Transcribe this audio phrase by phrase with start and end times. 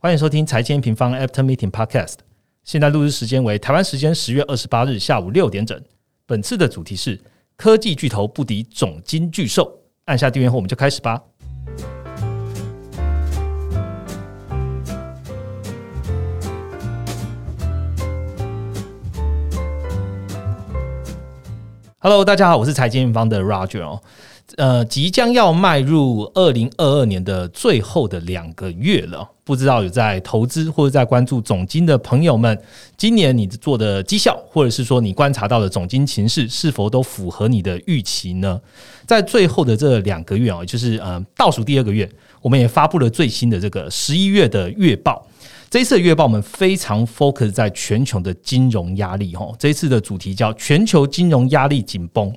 [0.00, 2.18] 欢迎收听财经平方 After Meeting Podcast。
[2.62, 5.82] 现在录制时间为台湾时间十月二十八日下午六点整。
[6.24, 7.20] 本次的主题是
[7.56, 9.80] 科技巨头不敌总金巨兽。
[10.04, 11.20] 按下订阅后，我们就开始吧。
[21.98, 24.00] Hello，大家好，我是财经平方的 Roger 哦。
[24.58, 32.60] 呃，即将要迈入二零二二年的最后的两个月了，不知道有在投资或者在关注总金的朋友们，
[32.96, 38.60] 今年你做的绩效，或者是说你观察到的总金情势，是否都符合你的预期呢？
[39.06, 42.10] 在最后的这两个月啊，就是呃倒数第二个月，
[42.42, 45.24] 我们也发布了最新的这个十一月的月报。
[45.70, 52.34] 这一次的月报我们非常 focus 在全球的金融压力，哈，这一次的主题叫全球金融压力紧绷。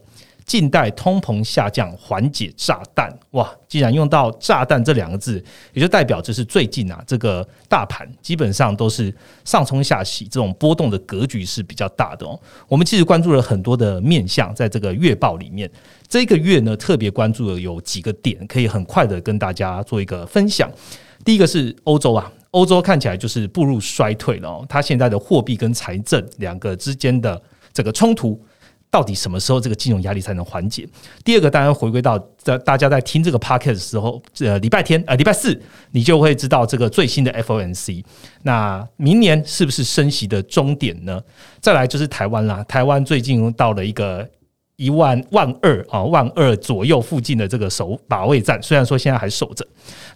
[0.52, 3.50] 近代通膨下降缓解炸弹哇！
[3.70, 5.42] 既然用到炸弹这两个字，
[5.72, 9.16] 也就代表这是最近啊，这个大盘基本上都是
[9.46, 12.38] 上冲下洗，这种波动的格局是比较大的哦。
[12.68, 15.72] 我们其实关注了很多的面向，在这个月报里面，
[16.10, 20.70] 这个月呢特别关注的有几个点，可以很快的跟大家做一个分享。
[21.24, 28.38] 第一个是欧洲啊，欧洲看起来就是步入衰退了哦，它现在的货币跟财政两个之间的这个冲突。
[28.92, 30.88] 到底什么时候这个金融压力才能缓解？
[31.24, 35.60] 第二个，当然回归到在大家在听这个 podcast 的时候，呃，礼拜天呃，礼拜四
[35.92, 38.04] 你就会知道这个最新的 FOMC。
[38.44, 41.20] 那明年是不是升息的终点呢？
[41.62, 44.30] 再来就是台湾啦，台湾最近到了一个。
[44.78, 49.66] 一万万二啊，万二左右附近的这个守把位战，虽然说现在还守着，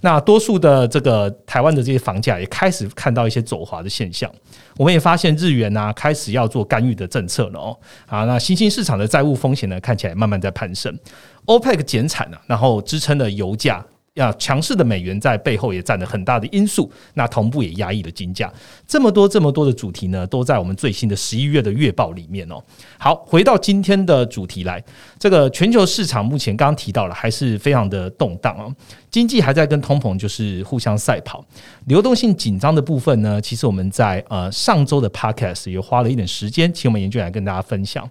[0.01, 4.31] 那多数的这个台湾的这些房价也开始看到一些走滑的现象。
[4.77, 7.77] 我们也发现日元呢开始要做干预的政策了哦。
[8.07, 10.97] 啊，那新兴市场的债务风险呢看起来慢慢在攀升。
[11.45, 13.85] 欧佩克减产了，然后支撑了油价。
[14.15, 18.51] 要强势的美元在背后也占了很大的因素，那同步也压抑了金价。
[18.87, 22.55] 这么多这么多的主题呢，都在我们最新的十一月的月报里面哦。
[22.97, 24.81] 好，回到今天的主题来，
[25.19, 28.73] 这个全球市场目前刚刚提到了，还是非常的动荡哦。
[29.11, 31.43] 经济还在跟通膨就是互相赛跑，
[31.87, 38.09] 流动性紧张的部分呢，其实我们在呃上周的 podcast 也花了一点时间，请我们研究员跟大家分享。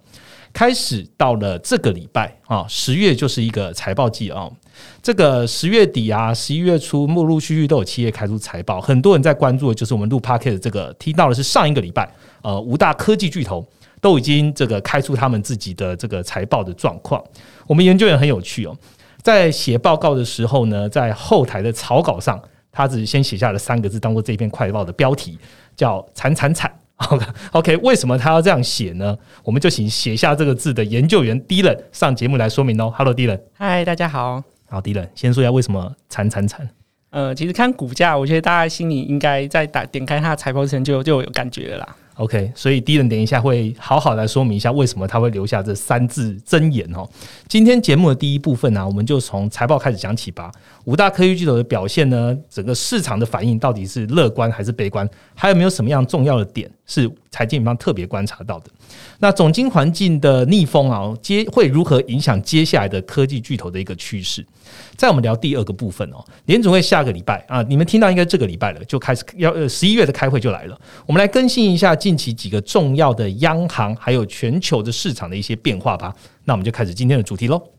[0.55, 4.49] 开始到了这个礼拜啊，十月就是一个财报季啊。
[5.03, 12.09] 这个十月底啊，十一月初，陆陆续续都有企业开出财报，很多人在关注的就是我们录 p a r k e t 这个提到的是上一个礼拜，
[12.41, 13.67] 呃，五大科技巨头
[13.99, 17.21] 都已经这个开出他们自己的这个财报的状况。
[17.67, 18.73] 我们研究员很有趣哦，
[19.21, 25.37] 在写报告的时候呢，在后台的草稿上，他只是先写下了三个字，当做这篇快报的标题，
[25.75, 26.71] 叫“惨惨惨”。
[27.51, 29.17] OK，为什么他要这样写呢？
[29.43, 32.91] 我们就请写下这个字的研究员 Dylan 上节目来说明哦。
[32.95, 33.39] Hello，Dylan。
[33.53, 34.43] 嗨，大家好。
[34.67, 36.69] 好，Dylan，先说一下为什么惨惨惨。
[37.09, 41.95] 呃，其实看股价，我觉得大家心里应该在打点开他的财报之前就就有感觉了啦。
[42.15, 47.05] OK，所以 Dylan 等一下会好好来说明一下为什么他会留下这三字真言哦。
[47.49, 50.49] 今天节目的第一部分呢，我们就从财报开始讲起吧。
[50.85, 55.07] 五大科技巨头的表现呢，整个市场的反应到底是乐观还是悲观？
[55.33, 58.69] 还有没有什么样重要的点是财经方特别观察到的？
[59.19, 64.45] 那总经环境的逆风啊，接会如何影响接下来的科技巨头的一个趋势？
[64.97, 70.79] 在我们聊第二个部分哦，联总会下个礼拜啊，你们听到应该这个礼拜了，就开始要十一月的开会就来了。
[71.05, 76.13] 我们来更新一下近期几个重要的央行还有全球的市场的一些变化吧。
[76.43, 77.74] 那我们就开始今天的主题喽。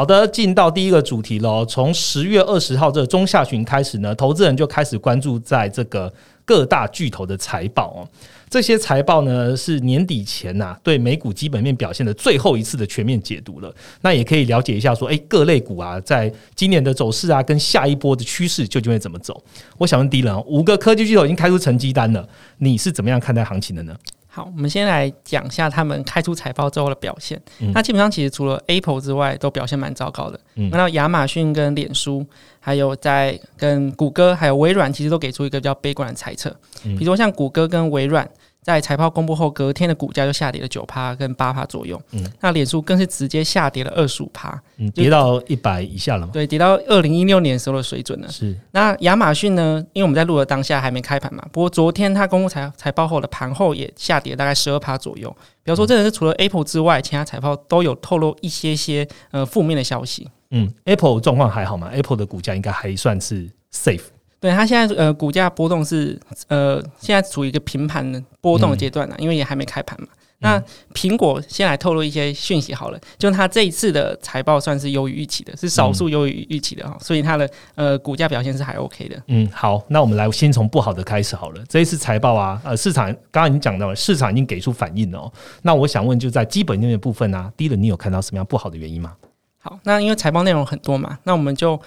[0.00, 1.62] 好的，进到第一个主题喽。
[1.66, 6.10] 从十月二十号这中下旬开始呢，投资人就开始关注在这个
[6.42, 8.08] 各大巨头的财报哦。
[8.48, 13.70] 这些财报呢是年底前呐对美股基本面表现的最后一次的全面解读了。
[14.00, 19.38] 那也可以了解一下说，哎，各类股啊，在今年的走势啊，跟下一波的趋势究竟会怎么走？
[19.76, 23.94] 我想问迪伦，五个科技巨头已经开出成绩单了，你是怎么样看待行情的呢？
[24.30, 27.40] 好，我们先来讲一下他们开出财报之后的表现。
[27.74, 30.38] 那基本上其实除了 Apple 之外，都表现蛮糟糕的。
[30.54, 32.24] 那到亚马逊跟脸书，
[32.60, 36.48] 还有在跟谷歌还有微软，其实都给出一个比较悲观的猜测。
[36.82, 38.28] 比如说像谷歌跟微软。
[38.62, 42.00] 在财报公布后，隔天的股价就下跌了九趴跟八趴左右。
[42.12, 44.60] 嗯，那脸书更是直接下跌了二十五趴，
[44.94, 46.30] 跌到一百以下了吗？
[46.32, 48.28] 对，跌到二零一六年时候的水准了。
[48.28, 48.54] 是。
[48.72, 49.84] 那亚马逊呢？
[49.92, 55.34] 因为我们在录的当下还没开盘嘛，不过昨天它公布财财报后的盘后也下跌大概十二趴左右。
[55.62, 60.28] 比方说，这个是除了 Apple 之外，其他财报都有透露一些些呃负面的消息。
[60.50, 64.02] 嗯，Apple 状况还好吗？Apple 的股价应该还算是 safe。
[64.40, 70.08] 对它现在呃股价波动是呃现在处于一个平盘的波动的阶段呢，因为也还没开盘嘛。
[70.42, 70.58] 那
[70.94, 79.22] 苹果先来透露一些讯息好了，就它这一次的财报算是优于预期的，是少数优于预期的哈，所以它的呃股价表现是还 OK 的。
[79.26, 81.62] 嗯，好，那我们来先从不好的开始好了。
[81.68, 85.18] 这一次财报啊，呃，市场刚刚已经讲到了，市场已经给出反应了。
[85.18, 89.12] 哦那我想问，就在基本面的部分啊，第一轮你有看到什么样不好的原因吗？
[89.58, 91.78] 好，那因为财报内容很多嘛，那我们就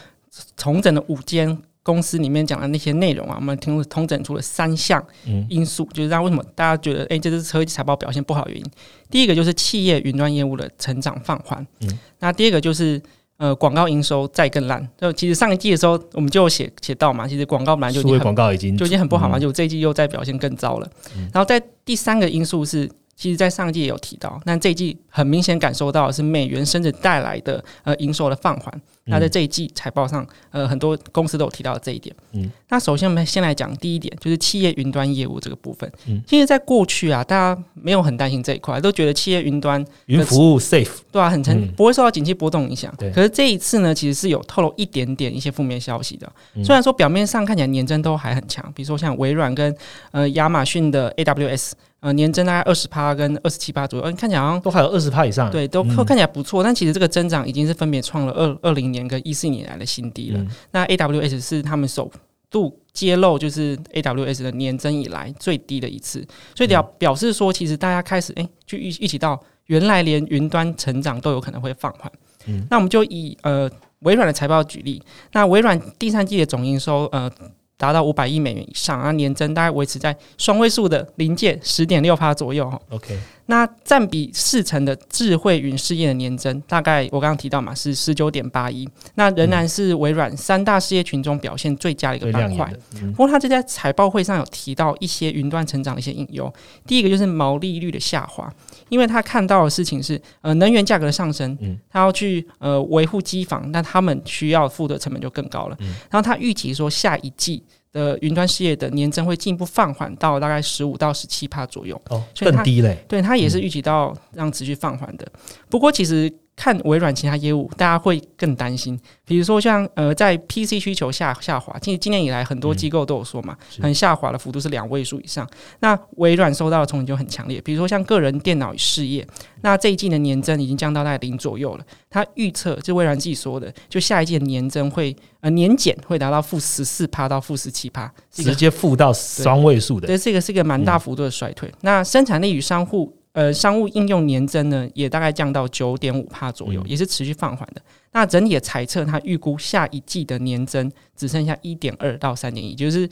[0.56, 1.60] 重整了五间。
[1.84, 5.06] 公司里面讲的那些内容啊，我们通通整出了三项
[5.50, 8.66] 因素，就是让为什么大家觉得哎，这支科技财报表现不好的原因。
[9.12, 13.02] 第一个就是企业云端业务的成长放缓，嗯，那第二个就是
[13.38, 14.88] 呃广告营收再更烂。
[14.98, 20.90] 就其实上一季的时候我们就写写到嘛，其实广告本来就已经广告已经就已经很不好嘛，就这一季又在表现更糟了。
[21.34, 22.90] 然后在第三个因素是。
[23.16, 28.82] 其实，在上季也有提到，但这一季很明显感受到是美元升值带来的呃营收的放缓。
[29.06, 32.16] 那在这一季财报上，呃，很多公司都有提到这一点。
[32.32, 35.92] 嗯，那首先我们先来讲第一点，就是企业云端业务这个部分。
[36.08, 42.94] 嗯，其实，在过去啊，大家没有很担心这一块，都觉得企业云端云服务 safe，对啊，很成不会受到景气波动影响。
[42.98, 43.12] 对。
[43.12, 46.32] 可是这一次呢，其实是有透露一点点一些负面消息的。
[46.64, 49.76] 虽然说表面上看起来年增都还很强，比如说像微软跟
[50.12, 51.72] 呃亚马逊的 AWS。
[52.04, 56.62] 呃，年增大概二十趴跟二十七趴左右，嗯，看起来好像都还有二十趴以上，对，都看起来不错。
[56.62, 60.42] 但其实这个增长已经是分别创了二二零年跟一四年来的新低了。
[60.72, 62.10] 那 AWS 是他们首
[62.50, 66.26] 度揭露，就是 AWS 的年增以来最低的一次，
[66.56, 72.10] 所以表表示说，其实大家开始哎，就预预期到原来连云端成长都有可能会放缓。
[72.46, 73.70] 嗯，那我们就以呃
[74.00, 75.04] 微软的财报举例，
[75.34, 77.30] 那微软第三季的总营收呃。
[77.76, 82.80] 达到五百亿美元以上，啊，年增大概维持在双位数的临界十点六趴左右哈。
[82.90, 92.74] OK，那占比四成的智慧云事业的年增，大概我刚刚提到嘛，是十九点八一，那仍然是微软三大事业群中表现最佳的一个板块。
[93.12, 96.52] 不过，他就在财报会上有提到一些云端成长的一些隐忧。
[96.88, 98.50] 第一个就是毛利率的下滑，
[98.90, 105.78] 因为他看到的事情是，呃，能源价格的上升，嗯，他要去呃维护机房，那他们需要付的成本就更高了。
[106.10, 107.62] 然后他预期说下一季。
[107.94, 112.98] 的云端事业的年增会进一步放缓到大概十五到十七帕左右，哦，更低嘞。
[113.08, 115.26] 对，它也是预期到让持续放缓的。
[115.70, 116.30] 不过其实。
[116.56, 119.00] 看微软其他业务，大家会更担心。
[119.26, 125.50] 比如说像呃，在 PC 需求下下滑，今今年以来很多机构都有说嘛，很下滑的幅度是两位数以上。
[125.80, 127.60] 那微软受到的冲击就很强烈。
[127.62, 129.26] 比如说像个人电脑与事业，
[129.62, 131.86] 那这一季的年增已经降到在零左右了。
[132.10, 140.08] 它预测就微软自己说的，就下一季的年增会呃年减会达到负十四趴到负十七趴，直接负到双位数的。
[140.08, 141.72] 对，这个是一个蛮大幅度的衰退。
[141.82, 143.12] 那生产力与商户。
[143.34, 147.82] 呃，商务应用年增呢，也大概降到九点五帕左右，也是持续放缓的。
[148.12, 153.10] 那整体的猜测，它预估下一季的年增只剩下一点二到三点一，就是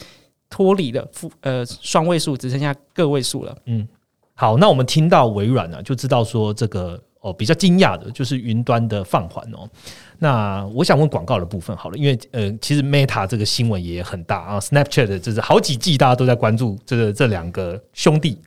[0.48, 3.58] 脱离了负呃双位数，只剩下个位数了。
[3.66, 3.88] 嗯，
[4.36, 9.68] 好，那我们听到微软呢，就知道说这个哦比较惊讶的就是云端的放缓哦。
[10.20, 18.38] 那我想问广告的部分好了，因为呃，其实 Meta 这个新闻也很大啊，Snapchat 就是好几季大家都在关注这个这两个兄弟。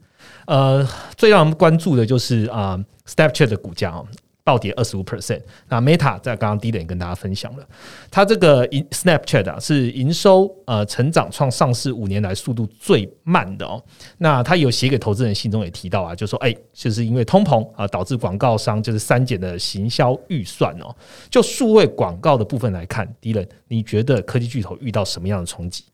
[0.47, 0.87] 呃，
[1.17, 4.07] 最让我们关注的就是啊，Snapchat 的股价哦，
[4.43, 5.41] 暴跌二十五 percent。
[5.69, 7.67] 那 Meta 在刚刚低点跟大家分享了，
[8.11, 13.83] 它这个 Snapchat 啊是营收呃成长创上市五年来速度最慢的哦。
[14.19, 20.95] 那他有写给投资人信中也提到啊，就说哎，就是因为通膨啊导致广告商就是删减的行销预算哦。
[21.31, 25.85] 就数位广告的部分来看，低人你觉得科技巨头遇到什么样的冲击？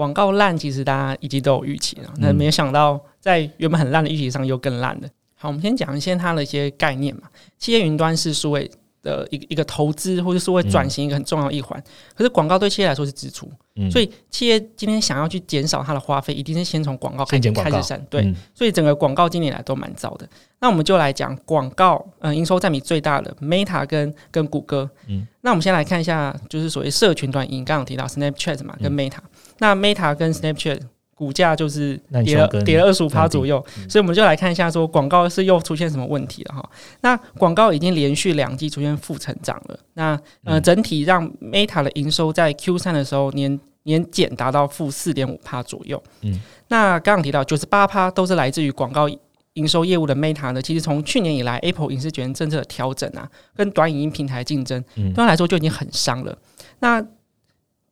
[0.00, 5.08] 广告烂，其实大家已经都有预期了，那没有想到在原本很烂的预期上又更烂了。
[5.36, 7.24] 好，我们先讲一些它的一些概念嘛。
[7.58, 8.70] 企业云端是数位
[9.02, 11.82] 的一个一个投资，或者是会转型一个很重要一环。
[12.14, 13.50] 可是广告对企业来说是支出，
[13.90, 18.04] 所以企业今天想要去减少它的花费，一定是先从广告开始开始删。
[18.10, 20.28] 对，所以整个广告今年来都蛮糟的。
[20.60, 24.90] 那我们就来讲广告，嗯，营收占比最大的 Meta 跟跟谷歌。
[25.06, 29.20] 嗯，那我们先来看一下，就是所谓社群端，因刚刚提到 Snapchat 嘛，跟 Meta。
[29.58, 30.80] 那 Meta 跟 Snapchat
[31.20, 36.70] 股价就是跌了跌了二十五趴左右，所以我们就来看一下，说广告是又出现什么问题了哈。
[37.02, 46.02] 那广告已经连续两季出现负成长了，那呃整体让 Meta 的营收在 Q 三的时候年年减达到负四点五趴左右。
[46.22, 49.06] 嗯，那刚刚提到九十八趴都是来自于广告。
[49.54, 56.38] 营收业务的 Meta 呢，其实从去年以来，Apple 影视权政策的调整啊，跟短影音平台竞争，对他来说就已经很伤了。
[56.78, 57.04] 那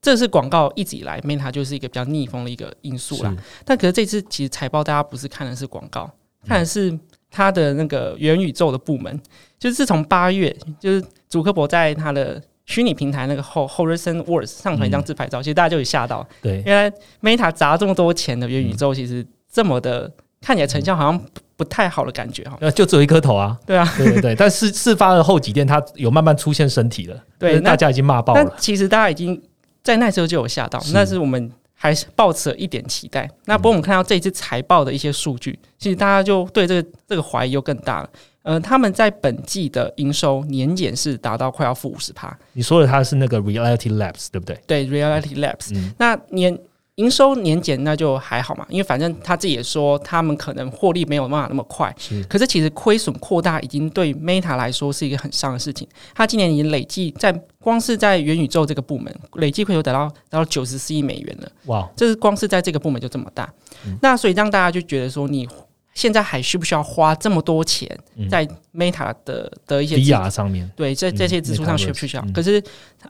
[0.00, 3.34] 这是广告一直以来 Meta 就是一个比较逆风的一个因素啦。
[3.64, 6.10] 但可是这次其实财报大家不是看的是广告，
[6.46, 6.96] 看的是
[7.30, 9.20] 它的那个元宇宙的部门。
[9.58, 20.08] 就是自从八月，就是祖克伯在他的虚拟平台那个后 Horizon Worlds 上传一张自拍照，其实大家就有吓到，对，原来 Meta 砸这么多钱的元宇宙，其实这么的
[20.40, 21.20] 看起来成效好像
[21.56, 22.56] 不太好的感觉哈。
[22.60, 24.36] 呃，就只有一颗头啊，对啊，对对对。
[24.36, 28.54] 但是事发的后几天，它有慢慢出现身体了，对，大家已经骂爆了。
[28.60, 29.42] 其实大家已经
[29.88, 31.50] 在那时候就有吓到，那是我们。
[31.80, 33.30] 还是抱持了一点期待。
[33.44, 38.10] 那不过我们看到这一次财报的一些数据，其实大家就对这个这个怀疑又更大了。
[38.42, 42.36] 呃，他们在本季的营收年减是达到快要负五十趴。
[42.54, 44.60] 你说的它是那个 Reality Labs 对不对？
[44.66, 45.72] 对，Reality Labs。
[45.98, 46.58] 那年
[46.98, 51.94] 营收年减那就还好嘛，因为反正他自己也说他们可能获利没有办法那么快。
[51.96, 52.22] 是。
[52.24, 55.86] 可是其实亏损扩大已经对 Meta 来说是一个很伤的事情。
[56.12, 61.52] 他今年已经累计在光是在元宇宙这个部门累计亏损达到达到九十四亿美元了。
[61.66, 61.88] 哇！
[61.96, 63.48] 这是光是在这个部门就这么大。
[64.02, 65.48] 那所以让大家就觉得说，你
[65.94, 67.88] 现在还需不需要花这么多钱
[68.28, 70.68] 在 Meta 的的一些 VR 上面？
[70.74, 72.26] 对，在这些支出上需不需要？
[72.34, 72.60] 可是，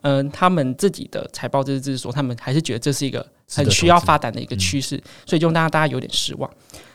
[0.03, 3.27] 嗯，他们自己的财报就是说，他们还是觉得这是一个。
[3.55, 6.51] 很需要发展的一个趋势，所以就让大家有点失望。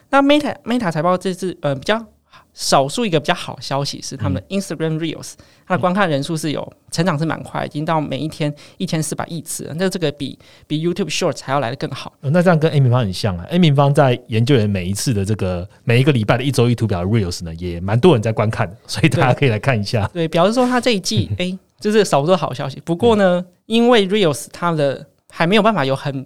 [0.09, 2.05] 那 Meta Meta 财报这次呃比较
[2.53, 5.33] 少数一个比较好消息是，他们的 Instagram Reels
[5.65, 12.13] 它的观看人数是有成长是蛮快，已经到每一天一千四百亿次，那这个比比 YouTube Shorts 还要来的更好。
[12.21, 20.07] 那这样跟 A 平方很像啊，A 平方在研究员每一次的这个每一个礼拜的一周一图表 Reels 呢，也蛮多人在观看的， 所以大家可以来看一下。
[20.13, 22.79] 对，表示说他这一季哎， 就是少数好消息。
[22.85, 26.23] 不过呢，因为 Reels 它的还没有办法有很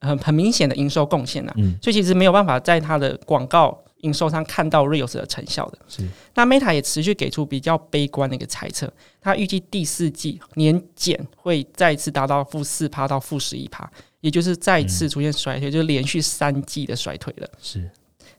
[0.00, 1.52] 很很明显的营收贡献呐，
[1.82, 5.78] 所以其实没有办法在它的广告营收上看到 Reels 的成效的。
[5.86, 8.90] 是，那 Meta 也持续给出比较悲观的一个猜测，
[9.20, 13.90] 它预计第四季年减会再次达到负四趴到负十一趴，
[14.20, 17.48] 也就是再次出现衰退，就是连续三季的衰退了。
[17.60, 17.90] 是，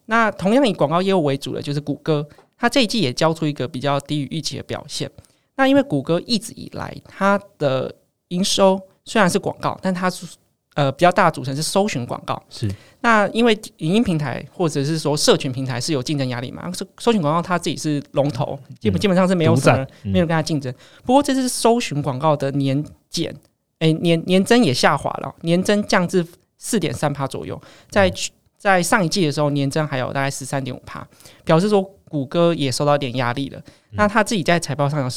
[0.05, 2.27] 那同样以广告业务为主的就是谷歌，
[2.57, 5.09] 它这一季也交出一个比较低于预期的表现。
[5.55, 7.93] 那因为谷歌一直以来它的
[8.29, 10.25] 营收虽然是广告，但它是
[10.75, 12.41] 呃，比较大的组成是搜寻广告。
[12.49, 12.69] 是
[13.01, 16.71] 那因为影音平台或者是说社群平台是有竞争压力嘛？
[16.71, 20.73] 搜搜寻广告它自己是龙头，基本基本上是没有什么没有跟它竞争。
[21.03, 23.35] 不过这次搜寻广告的年减，
[23.79, 26.25] 哎年年增也下滑了，年增降至
[26.57, 27.59] 四点三帕左右。
[27.89, 28.11] 在
[28.57, 31.05] 在上一季的时候，年增还有大概十三点五帕，
[31.43, 33.59] 表示说谷歌也受到点压力了。
[33.91, 35.09] 那他自己在财报上有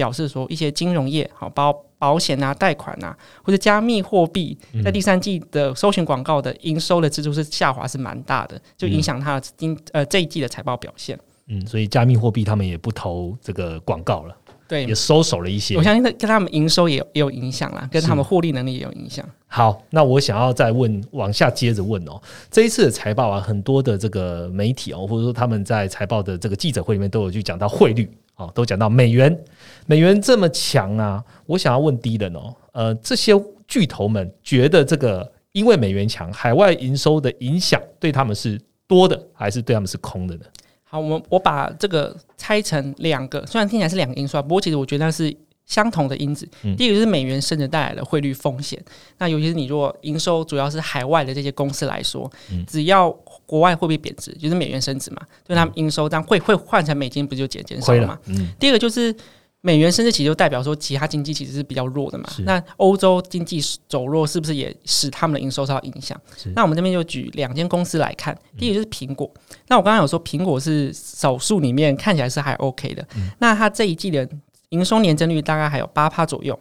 [0.00, 1.76] 表示说，一些金融业好包。
[2.00, 3.14] 保险啊，贷款啊，
[3.44, 11.18] 或者加密货币，在第三季的搜寻广告的营收的支出是下滑，是蛮大的，就影响它今呃这一季的财报表现。
[11.48, 14.34] 嗯，所以加密货币他们也不投这个广告了，
[14.70, 15.76] 对，也收手了一些。
[15.76, 19.28] 我相信跟他们营收也也有影响啦，跟他们获利能力也有影响。
[19.48, 22.22] 好，那我想要再问，往下接着问哦，
[22.52, 28.08] 这一次的财报啊，很多的这个媒体哦，或者说他们在财报的这个记者会里面都有去讲到汇率。
[28.36, 29.38] 哦，都讲到美元，
[29.84, 31.22] 美元这么强啊！
[31.44, 33.34] 我想要问低人哦，呃，这些
[33.68, 40.44] 巨头们觉得这个因为美元强，海外营收的影响对他们是多的，还是对他们是空的呢？
[40.90, 45.32] 好，我们我把这个拆成两个，虽然听起来是两个因素，不过其实我觉得那是
[45.64, 46.48] 相同的因子。
[46.76, 48.76] 第一个就是美元升值带来的汇率风险，
[49.18, 52.28] 那尤其是你如果营收主要是海外的这些公司来说，
[52.66, 53.08] 只要
[53.46, 58.18] 国外货币贬值，就是美元升值嘛，对他们营收这样会会换成美金，不就减减少了嘛？
[58.58, 59.14] 第二个就是
[59.62, 62.28] 美元升值，其实就代表说其他经济其实是比较弱的嘛。
[62.44, 66.18] 那欧洲经济走弱，是不是也使他们的营收受到影响？
[66.54, 69.30] 那我们这边就举两间公司来看，第一个就是苹果。
[69.68, 73.06] 那我刚刚有说苹果是少数里面看起来是还 OK 的，
[73.38, 74.28] 那它这一季的
[74.70, 76.58] 营收年增率大概还有八趴左右。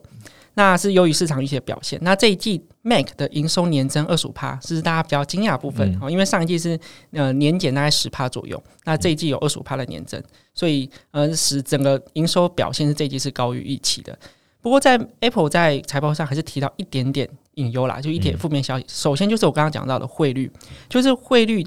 [0.55, 1.97] 那是优于市场预期的表现。
[2.01, 6.09] 那这一季 Mac 的营收年增二十五趴，是大家比较惊讶的部分哦。
[6.09, 6.79] 因为上一季是
[7.11, 10.21] 呃年减大概十趴左右，那这一季有二十五趴的年增，
[10.55, 14.17] 所以呃使整个营收表现是这一季是高于预期的。
[14.61, 18.85] 不过在 Apple 在财报上还是提到一点点隐忧啦，就一点负面消息。
[18.87, 20.51] 首先就是我刚刚讲到的汇率，
[20.89, 21.65] 就是汇率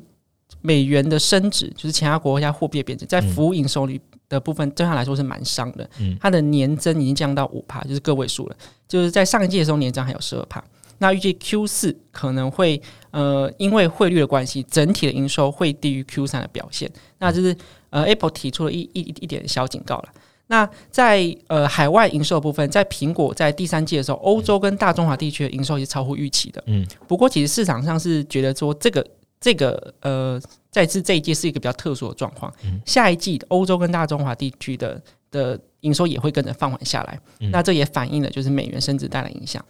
[0.61, 4.00] 美元的升值，就是其他国家货币的贬值，在服务营收率。
[4.29, 5.87] 的部分对他来说是蛮伤的，
[6.19, 8.57] 它的年增已经降到五帕，就是个位数了。
[8.88, 10.64] 就是在上一季的时候年增还有十二帕，
[11.03, 12.81] 那预计 Q 四可能会
[13.11, 16.91] 呃因为汇率的关系，整体的营收会低于 Q 三的表现。
[17.19, 17.55] 那就是
[17.91, 20.09] 呃 Apple 提出了一一一点小警告了。
[20.47, 26.63] 那在呃海外营收部分，在苹果在第三季的时候，欧洲跟大中华地区的营收也是超乎预期的。
[26.67, 29.05] 嗯，不过其实市场上是觉得说这个。
[29.45, 30.41] 这个呃，
[30.71, 32.49] 在这这一季是一个比较特殊的状况。
[32.87, 37.19] 下一季欧洲跟大中华地区的的营收也会跟着放缓下来。
[37.51, 39.61] 那这也反映了就是美元升值带来影响。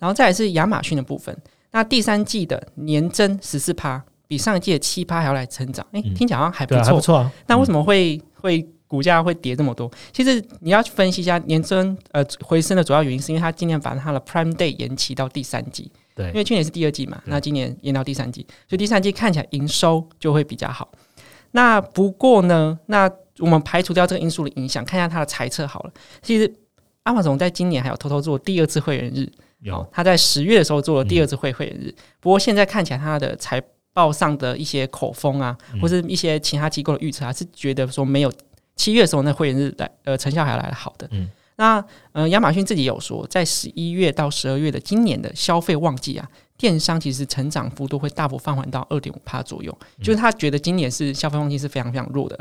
[0.00, 1.36] 然后再来是亚马逊的部分，
[1.70, 5.86] 那第三季的年增十四趴，比上一季的七趴还要来成长。
[5.92, 7.32] 哎，听起来好像还不错，不错啊。
[7.46, 9.88] 那为什么会会股价会跌这么多。
[10.12, 15.92] 其实你要去分析一下年增呃回升的主要原因，是因为它今年把它的 Prime Day 延期到第三季。
[16.16, 20.90] 对，因为去年是第二季嘛，那今年延到第三季，所以第三季看起来营收就会比较好。
[21.52, 25.92] 那不过呢，那我们排除掉这个因素的影响，看一下它的财测好了。
[26.20, 26.52] 其实
[27.04, 29.30] 阿马总在今年还有偷偷做第二次会员日，
[29.62, 31.94] 有他在十月的时候做了第二次会会员日。
[32.18, 33.62] 不过现在看起来他的财
[33.92, 38.32] 报上的一些口风啊，或是一些其他机构的预测，还是觉得说没有
[38.76, 41.08] 七月的时候那会员日来呃成效还来的好的。
[41.10, 46.28] 嗯，那呃亚马逊自己有说，在十一月到十二月的今年的消费旺季啊。
[46.60, 52.38] 电商其实成长幅度会大幅放缓到二点五帕左右，就是他觉得今年是消费旺季是非常非常弱的，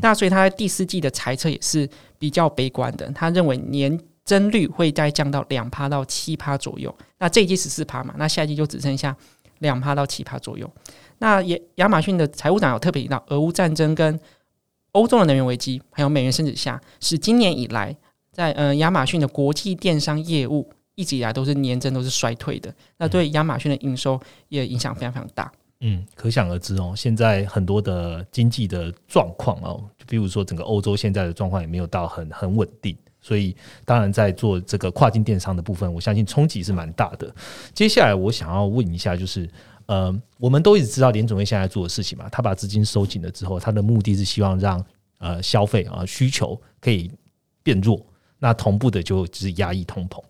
[0.00, 3.98] 那所以他在第四季的猜测也是比较悲观的，他认为年
[4.28, 9.16] 增率会再降到两帕到七帕左右，那这一季十四帕嘛，那下一季就只剩下
[9.60, 10.70] 两帕到七帕左右。
[11.18, 14.20] 那亚亚马逊的财务长有特别提到，俄乌战争跟
[14.92, 17.96] 欧洲的能源危机，还有美元升值下，是今年以来
[18.30, 20.70] 在呃亚马逊的国际电商业务。
[20.98, 25.52] 一直以来都是年增都是衰退的，那对亚马逊的营收也影响非常非常大。
[25.78, 26.92] 嗯，可想而知哦。
[26.96, 33.54] 现在很多的经济的状况哦，就比如说整个欧洲现在的状况也没有到很很稳定，所以
[33.84, 37.30] 当然在做这个跨境电商的部分，我相信冲击是蛮大的。
[37.74, 39.46] 接下来我想要问一下，就是
[39.84, 44.82] 呃，我们都一直知道联总会现在做的事情嘛，他把资金收紧了之后，他的目的是希望让
[45.18, 47.10] 呃消费啊需求可以
[47.62, 48.02] 变弱，
[48.38, 50.22] 那同步的就是压抑通膨。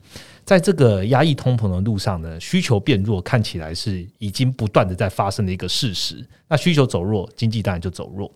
[0.45, 6.26] 在这个压抑通膨的路上呢，需求变弱，看起来是已经不断的在发生的一个事实。
[6.49, 8.28] 那需求走弱，经济当然就走弱。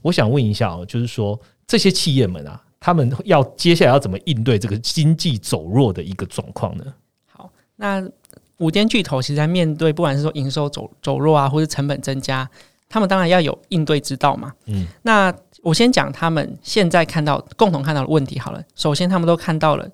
[0.00, 6.84] 我想问一下哦，就是说这些企业们啊，他们要接下来要怎么应对这个经济走弱的一个状况呢？
[7.26, 8.02] 好，那
[8.58, 12.48] 五间巨头其实在面对不管是说营收走走弱啊，或是成本增加，
[12.88, 14.52] 他们当然要有应对之道嘛。
[14.66, 18.62] 嗯，那我先讲他们现在看到共同看到的问题好了。
[18.74, 19.88] 首先，他们都看到了。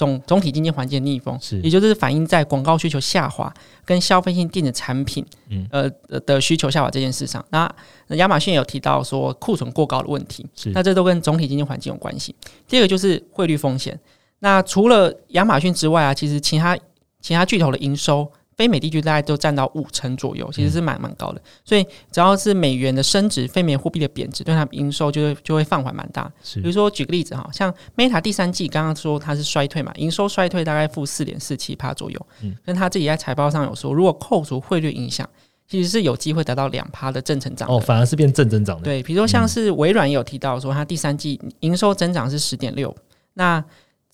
[0.00, 3.52] 总总体经济环境逆风，是，也就是反映在广告需求下滑
[3.84, 7.44] 跟消费性电子产品，嗯，呃的需求下滑这件事上。
[7.50, 7.70] 那
[8.16, 12.34] 亚马逊有提到说库存过高的问题，是，那这都跟总体经济环境有关系。
[12.66, 14.00] 第二个就是汇率风险。
[14.38, 16.74] 那除了亚马逊之外啊，其实其他
[17.20, 18.32] 其他巨头的营收。
[18.60, 21.40] 非美地区大概都占到五成左右，其实是蛮蛮高的。
[21.64, 26.30] 所以只要是美元的升值，非美货币的贬值，对它营收就会就会放缓蛮大。
[26.56, 32.26] 比如说举个例子哈，像 Meta 第三季刚刚说它是衰退嘛，营收衰退大概负四点四七帕左右。
[32.42, 35.26] 嗯，跟他自己在财报上有说，如果扣除汇率影响，
[35.66, 37.66] 其实是有机会达到两趴的正成长。
[37.66, 38.84] 哦，反而是变正增长的。
[38.84, 42.94] 对，比如说像是微软也有提到说，它第三季营收增长是十点六。
[43.32, 43.64] 那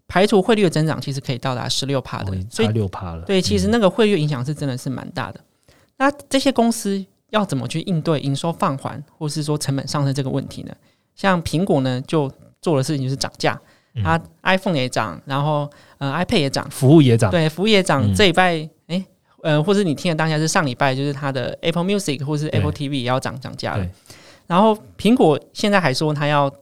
[0.09, 3.23] 排除汇率的增长，其实可以到达十六帕的，所以六帕了。
[3.23, 5.40] 对，其实那个汇率影响是真的是蛮大的。
[5.97, 10.73] 那这些公司要怎么去应对营收放缓，或是说成本上升这个问题呢？
[11.16, 12.31] 像苹果呢，就
[12.62, 13.61] 做的事情就是涨价，
[14.05, 18.14] 它 iPhone 也涨，然后呃 iPad 也涨，服务也涨，对，服务也涨。
[18.14, 19.05] 这礼拜，哎，
[19.42, 23.85] 呃，或者你听的当下是上礼拜，就是它的 Apple Music 或是 Apple TV 也要涨涨价了。
[24.47, 26.53] 然后苹果现在还说，它要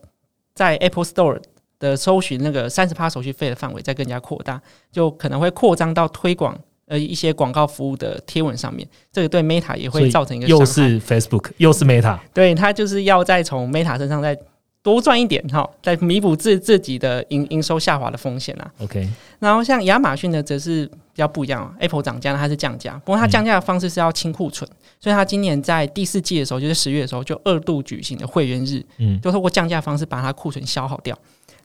[0.54, 1.38] 在 Apple Store。
[1.78, 4.60] 的搜寻那个三十趴手续费的范围再更加扩大，
[4.90, 14.38] 就可能会扩张到推广呃一些广告服务的贴文上面，这个对 Meta 也会造成一个又是 Facebook 又是 Meta，对它就是要再从 Meta 身上再
[14.82, 18.70] 多赚一点哈，再弥补自自己的营营收下滑的风险啊。
[18.80, 19.08] OK，
[19.38, 24.68] 然后像亚马逊呢，则是比较不一样，Apple 涨价它是降价，不过它降价的方式是要清库存，
[25.00, 31.18] 所以它今年在第四季的时候，就是十月的时候就二度举行的会员日，嗯，就通过降价方式把它库存消耗掉。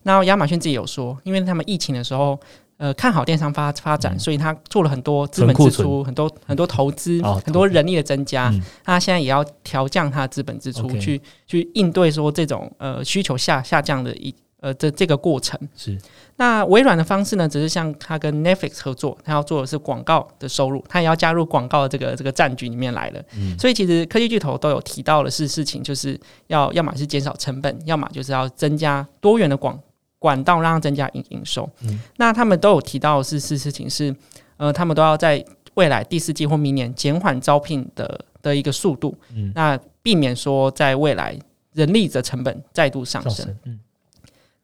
[0.04, 2.40] 那亚马逊自己有说，因为他们疫情的时候，
[2.78, 8.54] 呃，看好电商发发展，所以他做了很多资本支出，很多很多投资，很多人力的增加。
[8.86, 15.60] 他现在也要调降他的资本支出，去去应对说这种呃需求下下降的一呃这这个过程。
[15.76, 15.98] 是。
[16.38, 23.22] 那微软的方式呢，只是像他跟 Netflix 合作，他要做的是广告的收入，他也要加入广告的这个这个战局里面来了。
[23.36, 23.60] 嗯。
[23.60, 29.78] 所以其实科技巨头都有提到的是事情，就是要要么是减少成本，要么就是要增加多元的广。
[30.20, 31.68] 管道让它增加营营收，
[32.18, 34.14] 那他们都有提到是是事情是，
[34.58, 35.44] 呃，他们都要在
[35.76, 41.40] 未来第四季或明年减缓招聘的的一个速度，嗯那避免说在未来
[41.72, 43.48] 人力的成本再度上升。
[43.64, 43.80] 嗯，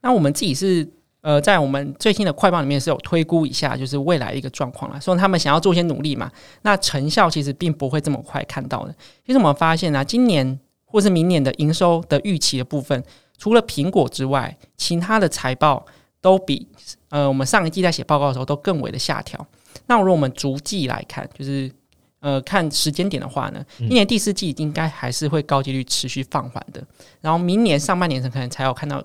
[0.01, 0.85] 那我们自己是
[1.21, 6.29] 呃，在我们最新的快报里面是有推估一下，就是未来一个状况了，说他们想要做一些努力嘛，
[6.63, 8.93] 那成效其实并不会这么快看到的。
[9.25, 13.01] 其实我们发现啊，今年或是明年的营收的预期的部分。
[13.37, 15.85] 除了苹果之外，其他的财报
[16.21, 16.67] 都比
[17.09, 19.45] 呃我们上一季在写报告的时候都更为的下调。
[19.87, 21.71] 那如果我们逐季来看，就是
[22.19, 26.83] 呃看时间点的话呢，今年第四季应该还是会高几率持续放缓的。
[27.21, 29.03] 然后明年上半年可能才有看到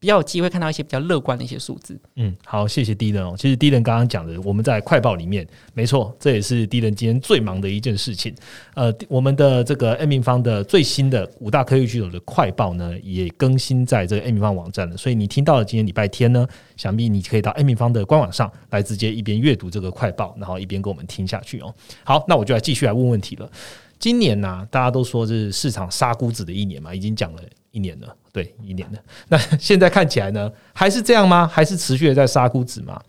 [0.00, 2.00] 比较有机会看到一些比较乐观的一些数字。
[2.16, 3.34] 嗯，好，谢谢 D 人哦。
[3.36, 8.34] 其实 D 人刚刚讲的，我们在快报里面，没错，这也是 D 人今天最忙的一件事情。
[8.72, 14.96] 呃，我们的这个 A 明方的最新的五大科技巨头的快报呢，也更新在这个 A 明方网站了。
[14.96, 21.74] 所以你听到了今天礼拜天呢，想必你可以到 A 明方的官网上来直接一边阅读这个快报，然后一边跟我们听下去哦。
[22.04, 23.50] 好，那我就来继续来问问题了。
[23.98, 28.98] 今年呢，大家都说是市场杀估值的一年嘛，已经讲了一年了，对，一年了。
[29.28, 31.46] 那 现在看起来呢，还是这样吗？
[31.46, 33.00] 还是持续的在杀估值吗？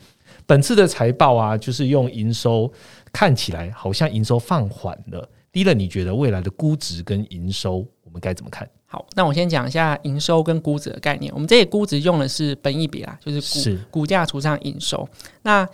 [0.46, 2.72] 本次的财报啊，就是用营收
[3.14, 5.28] 看起来好像营收放缓了。
[5.52, 8.70] 第一了，你觉得未来的估值跟营收，我们该怎么看？
[8.86, 11.32] 好，那我先讲一下营收跟估值的概念。
[11.34, 15.08] 我们这些估值用的是本益比啦，就是股股价除上营收。
[15.44, 15.68] 那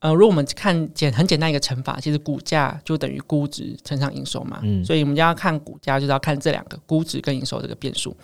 [0.00, 8.16] 呃，如果我们看简很简单一个乘法，其实股价就等于估值乘上营收嘛，嗯，所以我们就要看股价，就是要看这两个估值跟营收这个变数。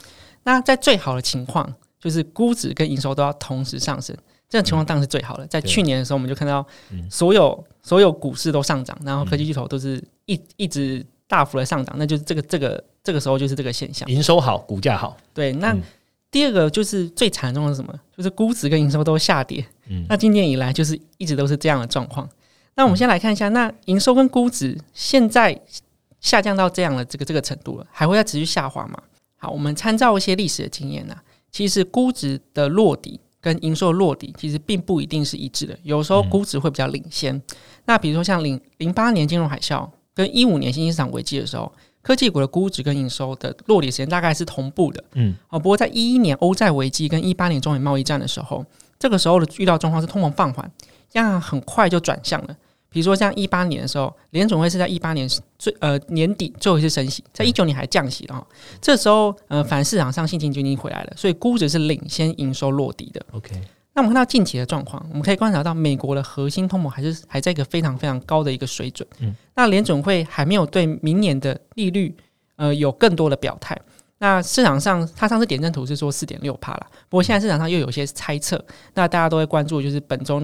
[0.42, 4.16] 那在最好的情况，就是估值跟营收都要同时上升，
[4.48, 5.46] 这种情况当然是最好的。
[5.46, 6.66] 在去年的时候，我们就看到
[7.10, 15.76] 所有所有股市都上涨，然后科技巨头都是一一直大幅的上涨，那就是这个这个这个时候就是这个现象，营收好，股价好，对，那。
[16.28, 17.98] 第二个就是最惨重的是什么？
[18.14, 19.64] 就是估值跟营收都下跌。
[19.88, 22.28] 嗯，那今年以来就是一直都是这样的状况。
[22.74, 25.58] 那我们先来看一下，那营收跟估值现在
[26.20, 28.98] 下降到这样的这个这个程度了，还会再持续下滑吗？
[29.36, 31.16] 好，我们参照一些历史的经验呢，
[31.50, 37.40] 其实估值的落底跟营收落底其实并不一定是一致的，有时候估值会比较领先。
[37.84, 41.72] 那比如说像零零八年金融海啸跟一五年新兴市场危机的时候。
[42.02, 48.64] 科技股的估值跟营收的落底时间大概是同步的，嗯，哦，不过在一一年欧债危机跟一八年中美贸易战的时候，
[48.98, 50.70] 这个时候的遇到状况是通膨放缓，
[51.10, 52.56] 这样很快就转向了。
[52.88, 55.28] 比如说像一八年的时候，联总会是在一八年
[55.58, 58.46] 最呃年底最后一次升息，在一九年还降息了，
[58.80, 63.20] 这时候呃反市场上信心就已经回来了，所以估值是领先营收落地的。
[63.32, 63.60] OK。
[63.92, 69.08] 那我们看到近期的状况，我们可以观察到美国的核心通膨还是还在一个非常非常高的一个水准。
[69.20, 72.14] 嗯，那联总会还没有对明年的利率
[72.56, 73.74] 呃有更多的表态。
[74.18, 78.62] 那市场上，它上次点阵图是说四点六帕了，不过现在市场上又有些猜测。
[78.94, 80.42] 那大家都会关注，就是本周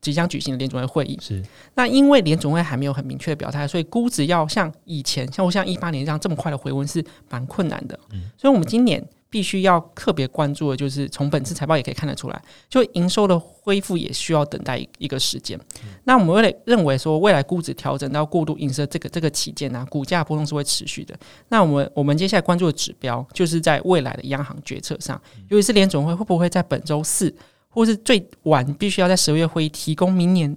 [0.00, 1.18] 即将举行的联准会会议。
[1.20, 1.42] 是
[1.74, 7.98] 那因为联准会还没有很明确的表态，所以估值要像以前，像像一八年这样这么快的回温是蛮困难的。
[8.12, 9.04] 嗯，所以我们今年。
[9.32, 15.58] 必须要特别关注的，就是从本次财报也可以看得出来，就营收的恢复也需要等待一个时间。
[16.04, 21.18] 那我们为了认为说，未来估值调整到过度映射这个这个期间呢，股价波动是会持续的。
[21.48, 25.18] 那我们我们接下来关注的指标，就是在未来的央行决策上，
[25.48, 27.34] 尤其是联总会会不会在本周四，
[27.70, 30.54] 或是最晚必须要在十二月会议提供明年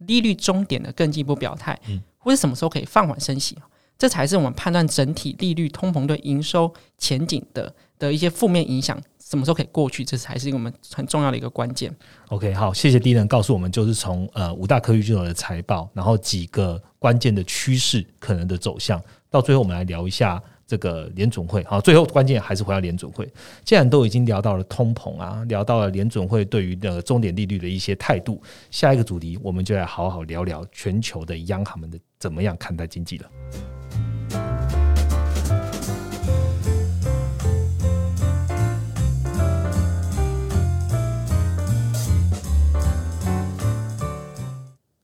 [0.00, 1.80] 利率终点的更进一步表态，
[2.18, 3.56] 或者什么时候可以放缓升息，
[3.96, 7.74] 这才是我们判断整体利率、通膨对营收前景的。
[7.98, 10.04] 的一些负面影响，什么时候可以过去？
[10.04, 11.94] 这才是我们很重要的一个关键。
[12.28, 21.64] OK，好，谢谢第一人告诉我们，就是从呃五大科技巨头的财报，然后几个关键的趋势可能的走向，到最后我们来聊一下这个联准会。
[21.64, 23.26] 好，最后关键还是回到联准会。
[23.64, 33.30] 既然都已经聊到了通膨啊，聊到了联准会对于的终点利率的一些态度，下一个主题我们就来好好聊聊全球的央行们的怎么样看待经济了。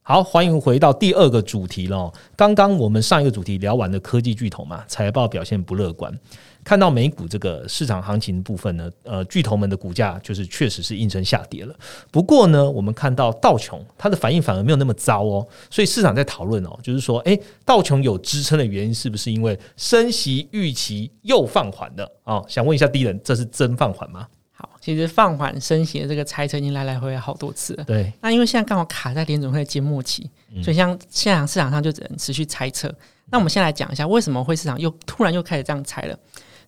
[0.06, 2.12] 好，欢迎回到第二个主题了。
[2.36, 6.12] 刚刚我们上一个主题聊完的科技巨头嘛，财报表现不乐观。
[6.62, 11.74] 看到美股这个市场行情部分呢，呃，巨头们的股价就是确实是应声下跌了。
[12.10, 15.46] 不过呢，我们看到道琼它的反应反而没有那么糟哦。
[15.70, 22.44] 所以市场在讨论哦，就是说，诶，道琼有支撑的原因是不是因为升息预期又放缓了啊？
[22.46, 24.28] 想问一下第一人，这是真放缓吗？
[24.80, 27.84] 其实放缓升息的这个猜测已经来来回回好多次了。
[27.84, 30.30] 对，那因为现在刚好卡在联总会的缄默期，
[30.62, 32.94] 所以像现在市场上就只能持续猜测。
[33.30, 36.18] 那我们先来讲一下为什么会市场又突然又开始这样猜了。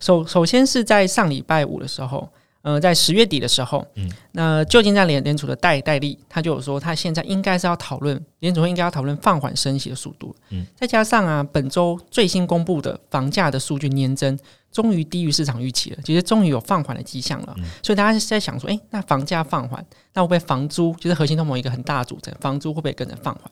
[0.00, 2.28] 首首先是在上礼拜五的时候，
[2.62, 10.34] 呃，在十月底的时候，嗯，那旧金山联联储的戴戴利他就有说，他现在应该是要讨论联总会应该要讨论放缓升息的速度。
[10.50, 14.38] 嗯，再加上啊，本周最新公布的房价的数据年增。
[14.76, 23.50] 终于低于市场预期了，其实终于有放缓的迹象了，所以大家是在想说，哎，那房价放缓，那会不会房租就是核心通膨一个很大的组成，房租会不会跟着放缓？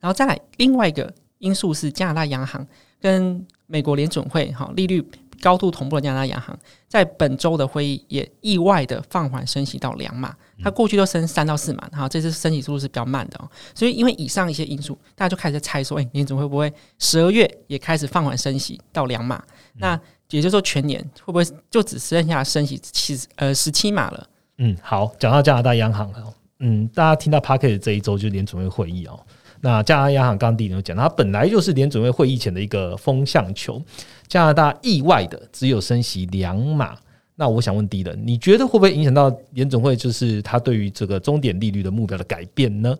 [0.00, 2.66] 然后再来另外一个因素是加拿大央行
[3.00, 5.08] 跟美国联准会哈利率
[5.40, 19.42] 高度同步的加拿大央行，在本周的会议也意外的放缓升息到两码，它过去都升三到四码，哈，这次升息速度是比较慢的哦，所以因为以上一些因素，大家就开始猜说，哎，联准会不会十二月也开始放缓升息到两码？
[19.78, 24.28] 那也就是说，全年会不会就只剩下升息七呃十七码了？
[24.58, 29.20] 嗯，好，讲到加拿大央行了，嗯，大家听到 p a r k e t 这一周就是联准会会议哦。
[29.60, 33.80] 那加拿大央行刚刚第一有讲，它本来就是联准会会议前的一个风向球。
[34.28, 36.96] 加拿大意外的只有升息两码。
[37.38, 42.96] 那我想问第一人，你觉得会不会影响到联准会就是它对于这个终点利率的目标的改变呢？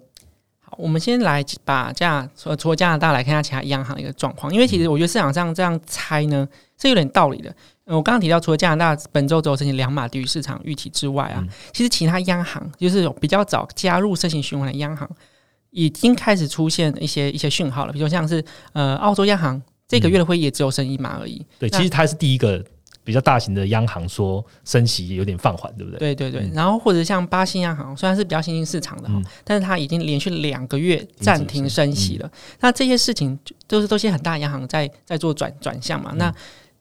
[0.76, 6.46] 好，我们先来把加除除了加拿大来看一下其他央行的一个状况，因为其实我觉得市场上这样猜呢
[6.80, 7.54] 是有点道理的。
[7.84, 15.08] 我刚刚提到，除了加拿大本周只有申请两码低于市场预期之外啊，其实其他央行就是有比较早加入申请循环的央行，
[15.70, 17.92] 已经开始出现一些一些讯号了。
[17.92, 21.46] 比如像是呃澳洲央行这个月的会议也只有升一码而已。
[21.60, 22.64] 对，其实它是第一个
[23.06, 26.12] 比较大型的央行说升息有点放缓，对不对？
[26.12, 26.50] 对对对。
[26.52, 32.28] 然后或者像巴西央行，虽然是比较新兴市场的哈，但是它已经连续两个月暂停升息了。
[32.58, 33.38] 那这些事情
[33.68, 36.12] 都是都是很大央行在在做转转向嘛？
[36.16, 36.34] 那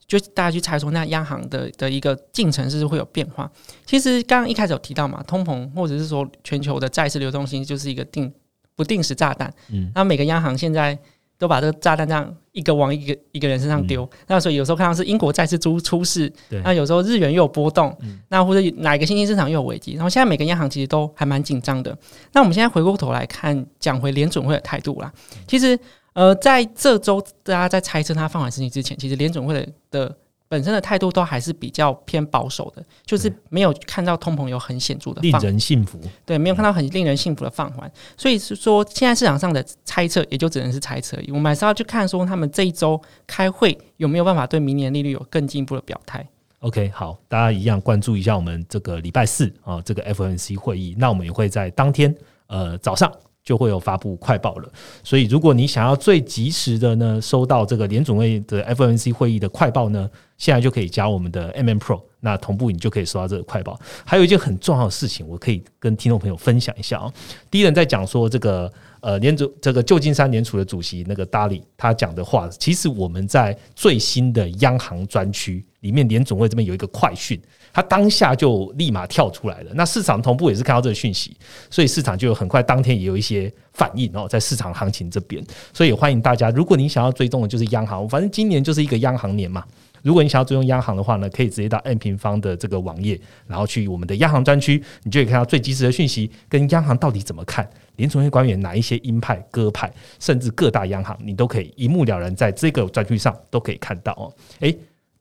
[0.08, 3.50] 就大家去猜说，那央行的的一个进程是会有变化。
[3.86, 8.34] 其实刚刚一开始有提到嘛，通膨或者是说全球的债市流动性就是一个定
[8.76, 9.54] 不定时炸弹。
[9.70, 10.98] 嗯，那每个央行现在
[11.38, 14.10] 都把这个炸弹这样一个往一个一个人身上丢。
[14.28, 16.32] 那所以有时候看到是英国再次出出事，
[16.64, 17.96] 那有时候日元又有波动，
[18.30, 19.94] 那或者哪一个新兴市场又有危机。
[19.94, 21.98] 然后现在每个央行其实都还蛮紧张的。
[22.34, 25.12] 那我们现在回过头来看，讲回联准会的态度啦，
[25.48, 25.78] 其实。
[26.16, 46.26] 呃，在这周大家在猜测它放缓事情之前，其实联准会的的本身的态度都还是比较偏保守的，就是没有看到通膨有很显著的令人信服，对，没有看到很令人信服的放缓，所以是说现在市场上的猜测也就只能是猜测，我们还是要去看说他们这一周开会有没有办法对明年利率有更进一步的表态。
[46.60, 52.16] OK，好，大家一样关注一下我们这个礼拜四啊这个 FNC 会议，那我们也会在当天
[52.48, 53.12] 呃早上。
[53.46, 54.70] 就会有发布快报了，
[55.04, 63.80] 所以如果你想要最及时的呢，收到这个联总会的 FNC 会议的快报呢，现在就可以加我们的 MM Pro，那同步你就可以收到这个快报。
[64.04, 67.14] 还有一件很重要的事情，我可以跟听众朋友分享一下啊。
[67.52, 77.40] 第一人在讲说这个呃联主这个旧金山联储的主席那个 Daly 他讲的话，其实我们在最新的央行专区里面，联总会这边有一个快讯。
[77.76, 81.36] 它当下就立马跳出来了，那市场同步也是看到这个讯息，
[81.70, 89.62] 所以市场就很快当天也有一些反应哦，在市场行情这边，所以欢迎大家，如果你想要追踪的就是央行，反正今年就是一个央行年嘛，
[90.04, 104.74] 如果你想要追踪央行的话呢，可以直接到 N 平方的这个网页，然后去我们的央行专区，你就可以看到最及时的讯息，跟央行到底怎么看，联储会官员哪一些鹰派、鸽派，甚至各大央行，你都可以一目了然，在这个专区上都可以看到哦，诶。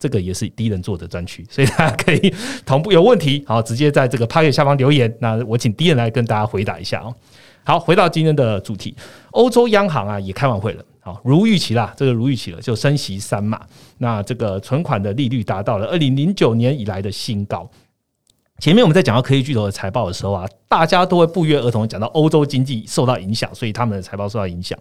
[0.05, 2.35] 这个也是第一人做的专区， 所以大家可以
[2.67, 5.11] 同步有问题，好直接在这个 p a 下方留言。
[5.19, 7.15] 那我请第一人来跟大家回答一下哦。
[7.65, 8.95] 好，回到今天的主题，
[9.31, 13.59] 欧洲央行啊也开完会了，好如预期啦，这个如预期了，就升息三码，
[13.97, 17.67] 那这个存款的利率达到了二零零九年以来的新高。
[18.59, 24.79] 前面我们在讲到科技巨头的财报的时候啊，大家都会不约而同讲到欧洲经济受到影响，所以他们的财报受到影响。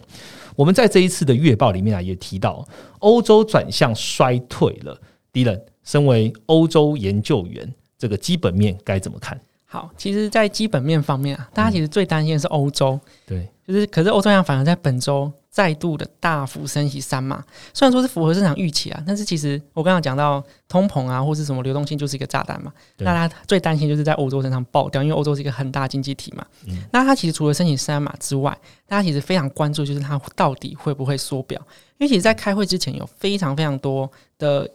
[0.56, 2.64] 我们在这一次的月报里面啊也提到，
[3.00, 4.96] 欧洲转向衰退了。
[5.34, 9.38] 第一人，身为欧洲研究员，这个基本面该怎么看？
[9.66, 13.00] 好，其实，在基本面方面啊，大家其实最担心的是欧洲。
[13.26, 17.44] 对，就是，可是欧洲央反而在本周再度的大幅升息三码，
[17.74, 22.72] 虽然说是符合市场预期啊，但是其实我刚刚讲到通膨啊，或是什么流动性就是一个炸弹嘛。
[22.98, 26.46] 那他最担心就是在欧洲身上爆掉，因为欧洲是一个很大经济体嘛。
[26.68, 26.78] 嗯。
[26.92, 31.60] 那它其实除了升息三码之外，大家其实非常关注就是它到底会不会缩表，
[31.98, 34.70] 因为其实，在开会之前有非常非常多的。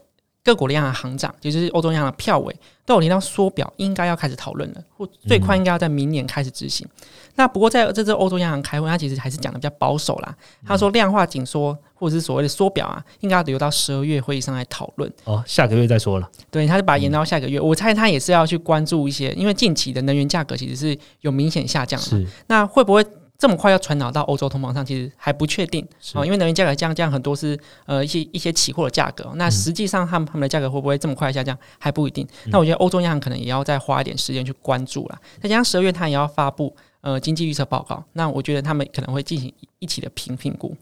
[0.48, 2.56] 各国的央行行长，也就是欧洲央行的票委，
[2.86, 6.88] 都有提到缩表应该要开始讨论了，或最快应该要在明年开始执行。
[7.34, 10.34] 那不过在这次欧洲央行开会，他其实还是讲的比较保守啦。
[10.66, 15.12] 他说量化紧缩或者是所谓的缩表啊，应该要留到十二月会议上来讨论。
[15.24, 16.26] 哦，下个月再说了。
[16.50, 17.60] 对，他就把延到下个月。
[17.60, 22.26] 我猜他也是要去关注一些，因为近期的能源价格其实是有明显下降的。
[22.46, 23.04] 那会不会？
[23.38, 32.26] 这么快要传导到欧洲通膨上，其实还不确定啊，因为能源价格降降很多是呃一些一些期货的价格，那实际上他们他们的价格会不会这么快下降还不一定。
[32.46, 35.18] 那我觉得欧洲央行可能也要再花一点时间去关注了。
[35.40, 40.76] 再加上十二月他也要发布呃经济预测报告，那我觉得他们可能会进行一起的评评估。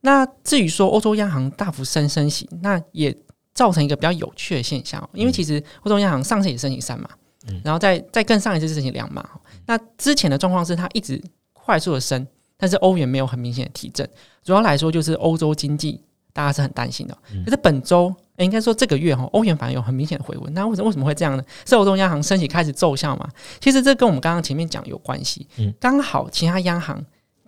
[0.00, 3.16] 那至于说欧洲央行大幅升升息，那也
[3.54, 7.08] 造成一个比较有趣的现象，因为其实欧洲央行上次也升息三嘛，
[7.46, 9.24] 嗯，然后再再更上一次是升息两嘛。
[9.66, 11.22] 那之前的状况是它一直。
[11.70, 14.08] 快速的升，但是欧元没有很明显的提振。
[14.42, 16.02] 主要来说，就是欧洲经济
[16.32, 17.16] 大家是很担心的。
[17.44, 20.52] 可是本周，应该说这个月哈，欧元反而有很明显的回温。
[20.52, 21.44] 那为什么为什么会这样呢？
[21.64, 23.28] 是欧洲央行升息开始奏效嘛？
[23.60, 25.46] 其实这跟我们刚刚前面讲有关系。
[25.58, 27.00] 嗯，刚好其他央行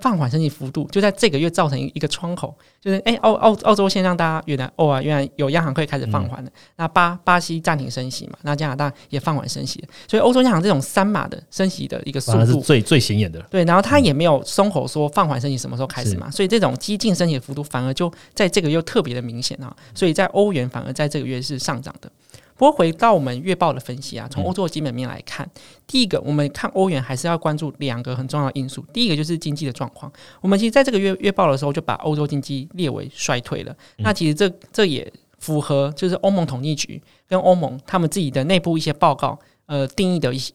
[0.03, 6.51] 放缓升息幅度就在这个月造成一个窗口，就是哎，澳澳澳洲先让大家原来哦啊，原来有央行可以开始放缓了。
[6.77, 13.41] 那巴巴西暂停升息嘛，那加拿大也放缓升息，所以欧洲央行这种三码的升息的一个速度是最最显眼的。
[13.49, 22.11] 对，然后它也没有松口说放缓升息什么时候开始嘛，所以这种激进升息的幅度反而就在这个月特别的明显啊，所以在欧元反而在这个月是上涨的。
[22.57, 25.49] 不过回到我们月报的分析啊，从欧洲的基本面来看，
[25.87, 28.85] 第一个我们看欧元还是要关注两个很重要的因素。
[28.93, 33.77] 第一个就是经济的状况，我们其实在这个月月报的时候就把欧洲经济列为衰退了。
[33.99, 40.53] 那其实这这也符合就是欧盟统计局跟欧盟他们自己的内部一些报告，呃，定义的一些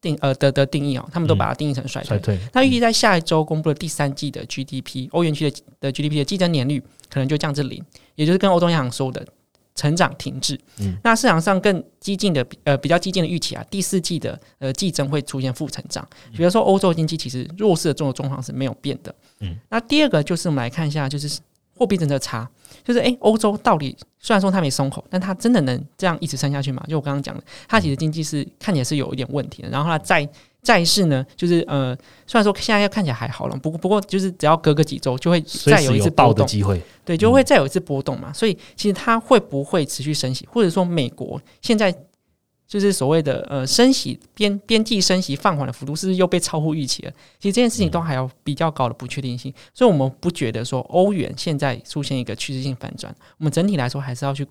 [0.00, 2.38] 定呃的的定义哦，他们都把它定义成衰退。
[2.52, 7.82] 那预计在下一周公布的第三季的 GDP，欧元区的的 GDP 的季增年率可能就降至零，
[8.14, 9.26] 也就是跟欧洲央行说的。
[9.76, 16.04] 成长停滞，嗯，那市场上更激进的呃比较激进的预期啊，第四季的呃季增会出现负成长。
[16.34, 19.56] 比如说欧洲经济其实弱势的这种状况是没有变的，嗯。
[19.68, 21.38] 那第二个就是我们来看一下，就是
[21.74, 22.50] 货币政策差，
[22.82, 26.82] 就是诶，欧洲到底虽然说它没松口，但它真的能这样一直撑下去吗？
[26.88, 30.28] 就我刚刚讲的，它其实经济是看起来是有一点问题的，然后它在。
[30.66, 38.32] 债市呢，就是呃，虽然说现在要看起来还好了，不过不过就是只要隔个几周就会再有一次爆的机会，对，就会再有一次波动嘛。
[38.32, 41.96] 所以其实它会不会持续升息，或者说美国现在
[42.66, 47.12] 就是所谓的呃升息边边际升息放缓的幅度，是不是又被超乎预期了？
[47.38, 54.44] 其实这件事情都还有比较高的不确定性，所以我们不觉得说欧元现在出现一个趋势性反转，我们整体来说还是要去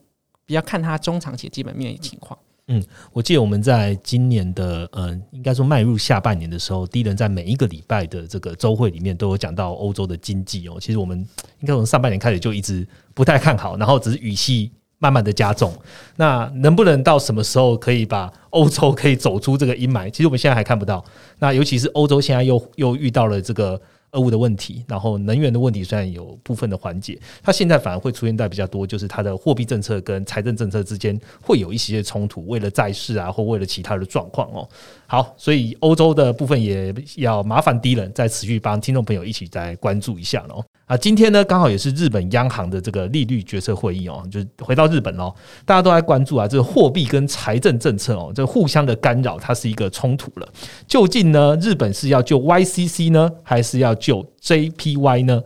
[0.45, 2.39] 比较看它中长期基本面的情况。
[2.39, 10.77] 嗯，嗯我记得我们在今年的呃，应该说迈入下半年的时候，第一轮在每一个礼拜的这个周会里面都有讲到欧洲的经济哦。
[10.79, 11.17] 其实我们
[11.59, 15.71] 应该从上半年开始就一直不太看好，然后只是语气慢慢的加重。
[16.15, 20.09] 那能不能到什么时候可以把欧洲可以走出这个阴霾？
[20.09, 21.05] 其实我们现在还看不到。
[21.37, 23.79] 那尤其是欧洲现在又又遇到了这个。
[24.15, 34.67] 俄乌的问题，然后能源的问题虽然有部分的缓解，它现在反而会出现在比较多，就是它的货币政策跟财政政策之间会有一些冲突，为了债市啊，或为了其他的状况哦。
[35.05, 40.63] 好，所以欧洲的部分也要麻烦低人再持续帮听众朋友一起再关注一下喽。
[40.85, 45.33] 啊，今天呢刚好也是日本央行的这个利率决策会议哦，就是回到日本喽，
[45.65, 50.47] 大家都在关注啊，这个货币跟财政政策哦，这互相的干扰，它是一个冲突了。
[50.87, 55.41] 究竟呢，日本是要救 YCC 呢，还是要救 JPY 呢？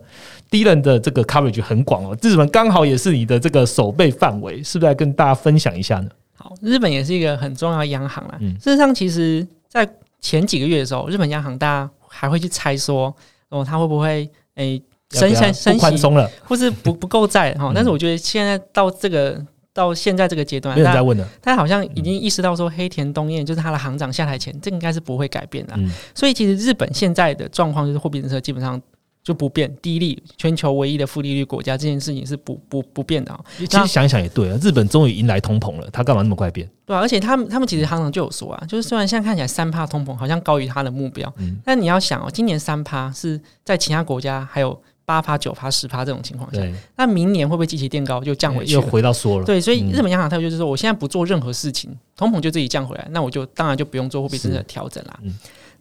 [0.50, 6.10] 低人的这个 coverage 很广哦，日本刚好也是你的这个守备范围，是不是来跟大家分享一下呢？
[6.34, 8.38] 好，日本也是一个很重要的央行啦。
[8.62, 9.88] 事实上，其实在
[10.20, 13.14] 前几个月的时候，日本央行大家还会去猜说，
[13.48, 14.82] 哦，它会不会诶？
[15.10, 17.72] 升升升宽松了，或是不不够债哈？
[17.74, 21.28] 但是我觉得现在到这个到现在这个阶段，没人在问了。
[21.42, 25.74] 他好像已经意识到说，黑田东彦就是他的行长下台前，这应该是不会改变的。
[26.14, 28.80] 所以其实日本现在的状况就是货币政策基本上。
[29.22, 33.38] 就不变，低利，全球唯一的负利率国家，这件事情是不不不变的啊。
[33.58, 36.66] 其实想一想也对啊，日本终于迎来通膨了，他干嘛那么快变？
[36.86, 41.30] 对啊，而且他们他们其实行长就有说啊，就是虽然现在看起来三趴通膨好像高于他的目标，
[41.62, 46.60] 但你要想哦，今年三趴是在其他国家还有八趴、九趴、十趴这种情况下，
[46.94, 48.74] 那明年会不会继续垫高就降回去？
[48.74, 49.44] 又回到缩了。
[49.44, 55.18] 对，所以日本央行态度就是说，我现在不做任何事情，通膨就自己降回来，那我就当然就不用做货币政策调整啦。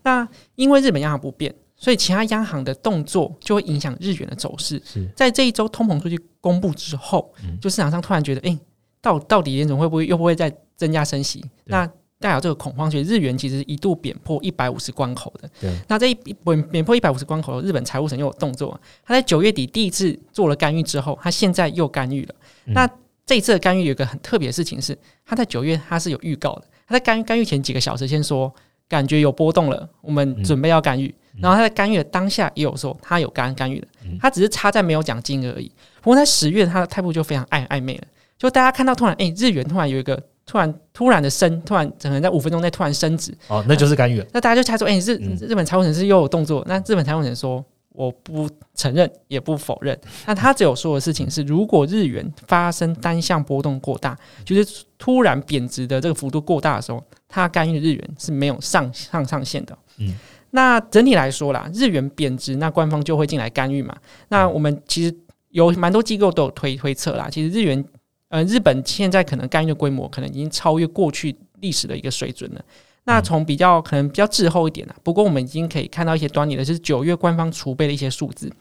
[0.01, 1.53] 那因为日本央行不变。
[1.81, 4.81] 所以其他央行的动作就会影响日元的走势。
[5.15, 8.59] 在这一周通膨数据公布之后，就市场上突然觉得，哎，
[9.01, 11.41] 到到底联总会不会又不会再增加升息？
[11.63, 11.89] 那
[12.19, 15.49] 带有这个恐慌，所以日元其实一度贬破一百五十关口的。
[15.87, 18.79] 那这一贬贬破一百五十关口，日本财务省又有动作。
[19.05, 22.35] 他在九月底第一次做了干预之后，他现在又干预了。
[22.65, 22.89] 那
[23.25, 26.63] 这一次的干预有一个很特别的事情是，他在九月他是有预告的。
[26.87, 28.53] 他在干干预前几个小时先说，
[28.87, 31.13] 感觉有波动了，我们准备要干预。
[31.39, 33.87] 然后他在干预的当下也有说他有干干预的，
[34.19, 35.71] 他只是差在没有讲金额而已。
[36.01, 38.03] 不过在十月他的态度就非常暧暧昧了，
[38.37, 44.17] 就大家看到突然哎日元突然有一个突然突然的升，突然可能在五分钟内突然升值，哦，那就是干预。
[44.33, 49.95] 那大家就猜说哎日日本财务省是又有动作，那日本财务省说我不承认也不否认。
[50.25, 59.77] 那他只有说的事情是，如果日元发生单向波动过大，就是突然贬值的这个幅度过大的时候，他干预日元是没有上上上限的。
[59.99, 60.15] 嗯。
[60.51, 63.95] 那整体来说啦，日元贬值，那官方就会进来干预嘛。
[64.29, 65.15] 那我们其实
[65.49, 67.29] 有蛮多机构都有推推测啦。
[67.29, 67.85] 其实日元，
[68.29, 72.61] 呃，日本现在可能干预的规模可能已经超越过去历史的一个水准了。
[73.05, 78.51] 那从比较可能比较滞后一点啊，不过我们已经可以看到一些端倪了，就是九月官方储备的一些数字，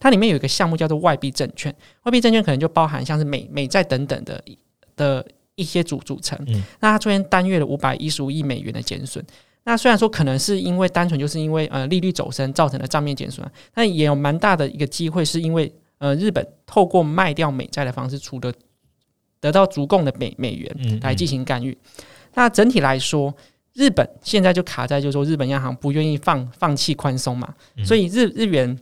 [0.00, 1.74] 它里面有一个项目叫做外币证券，
[2.04, 4.42] 外币证券可能就包含像是美美债等等的
[4.96, 5.26] 的
[5.56, 6.38] 一些组组成。
[6.80, 9.22] 那它出现单月的五百一十五亿美元的减损。
[9.64, 18.50] 那虽然说可能是因为单纯就是因为呃利率走升造成的账面减损，但也有蛮大的一个机会是因为呃日本透过卖掉美债的方式，除了
[19.40, 21.76] 得到足够的美美元来进行干预。
[22.34, 23.34] 那整体来说，
[23.74, 28.78] 日本现在就卡在就是说日本央行不愿意放放弃宽松嘛，所以日日元。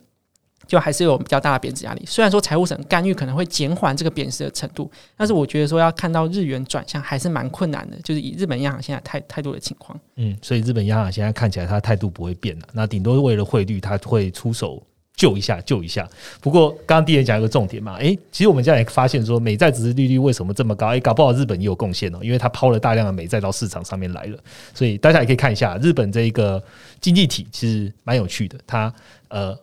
[0.65, 2.03] 就还是有比较大的贬值压力。
[2.05, 7.97] 虽然说财务省干预可能会减缓这个贬值的程度，但是我觉得说要看到日元转向还是蛮困难的。
[8.01, 12.67] 就是以日本央行现在态态度的情况，嗯，所以日本央行现在看起来它态度不会变了。
[12.73, 14.83] 那顶多为了汇率，它会出手
[15.17, 16.07] 救一下，救一下。
[16.39, 20.87] 不过刚刚第一讲一个重点嘛，诶，其实我们现在也发现说，美债值利率为什么这么高？
[20.87, 24.37] 诶，搞不好日本也有贡献哦，因为它抛了大量的美债到市场上面来了。
[24.73, 26.63] 所以大家也可以看一下日本这一个
[27.01, 28.57] 经济体，其实蛮有趣的。
[28.65, 28.93] 它
[29.27, 29.57] 呃。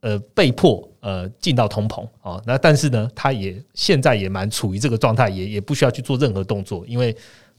[0.00, 7.14] 呃，被迫呃进到通膨啊，那但是呢，它也现在也蛮处于这个状态，也也不需要去做任何动作，因为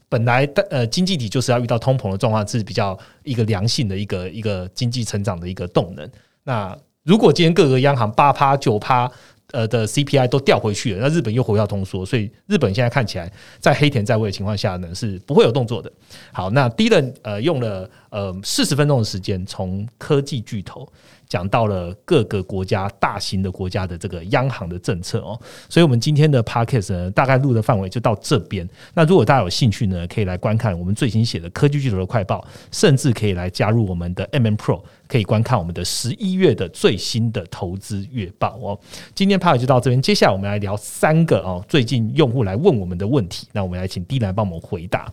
[0.08, 6.10] 本来的呃经济体就是要遇到通膨的状况是比较一个良性的一个一个经济成长的一个动能。
[6.42, 6.74] 那
[7.04, 9.10] 如果今天各个央行八趴九趴
[9.52, 15.90] 呃的 CPI 都掉回去了，那日本又回到通缩，所以日本现在看起来在黑田在位的情况下呢，是不会有动作的。
[16.32, 20.86] 好，那第一轮呃用了呃四十分钟的时间，从科技巨头。
[21.30, 28.68] 讲到了各个国家大型的国家的这个央行的政策哦，所以我们今天的 podcast 呢，大概录的范围就到这边。
[28.94, 38.80] 那如果大家有兴趣呢，可以来观看我们最新写的科技巨头的快报，甚至可以来加入我们的 M M Pro，可以观看我们的十一月的最新的投资月报哦。
[39.14, 45.08] 今天 podcast 就到这边，接下来我们来聊三个哦，最近用户来问我们的问题，那我们来请 D 来帮我们回答。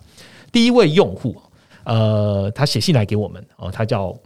[0.52, 1.40] 第一位用户，
[1.84, 4.18] 呃，他写信来给我们哦，他叫。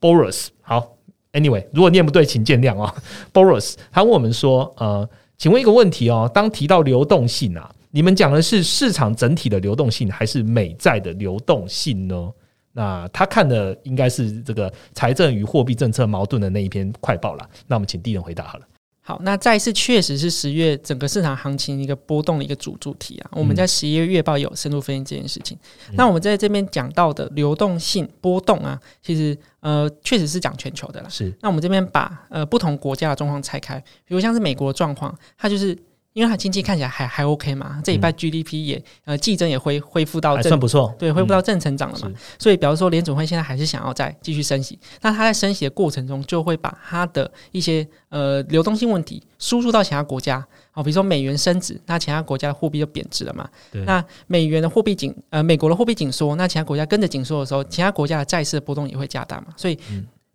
[0.00, 0.96] Boris，好
[1.32, 2.94] ，Anyway，如果念不对，请见谅啊。
[3.32, 12.32] Boris，他问我们说，呃，请问一个问题哦，当提到流动性啊，你们讲的是市场整体的流动性，还是美债的流动性呢？
[12.72, 17.48] 那他看的应该是这个财政与货币政策矛盾的那一篇快报了。
[17.66, 18.66] 那我们请第一人回答好了。
[19.08, 23.30] 好，那再次确实是十月整个市场行情一个波动的一个主主题啊。
[23.32, 25.56] 我们在十一月月报有深入分析这件事情。
[25.94, 31.08] 那我们在这边讲到的流动性波动啊，其实呃确实是讲全球的啦。
[31.08, 31.34] 是。
[31.40, 35.74] 那我们这边把呃不同国家的状况拆开，比如像是美国状况，它就是。
[36.18, 42.10] 因为它经济看起来还还 OK 嘛，这一半 GDP 也呃季增也恢恢复到还算不错，对，恢复到正成长了嘛。
[42.40, 53.48] 所以，比方说联总会现在还是想要再继续升息，那它在升息的过程中，就会把它的一些呃流动性问题输入到其他国家，好，比如说美元升值，那其他国家的货币就贬值了嘛。
[53.84, 59.46] 那美元的货币紧呃美国的货币紧缩，那其他国家跟着紧缩的时候，其他国家的债市的波动也会加大嘛。
[59.56, 59.78] 所以。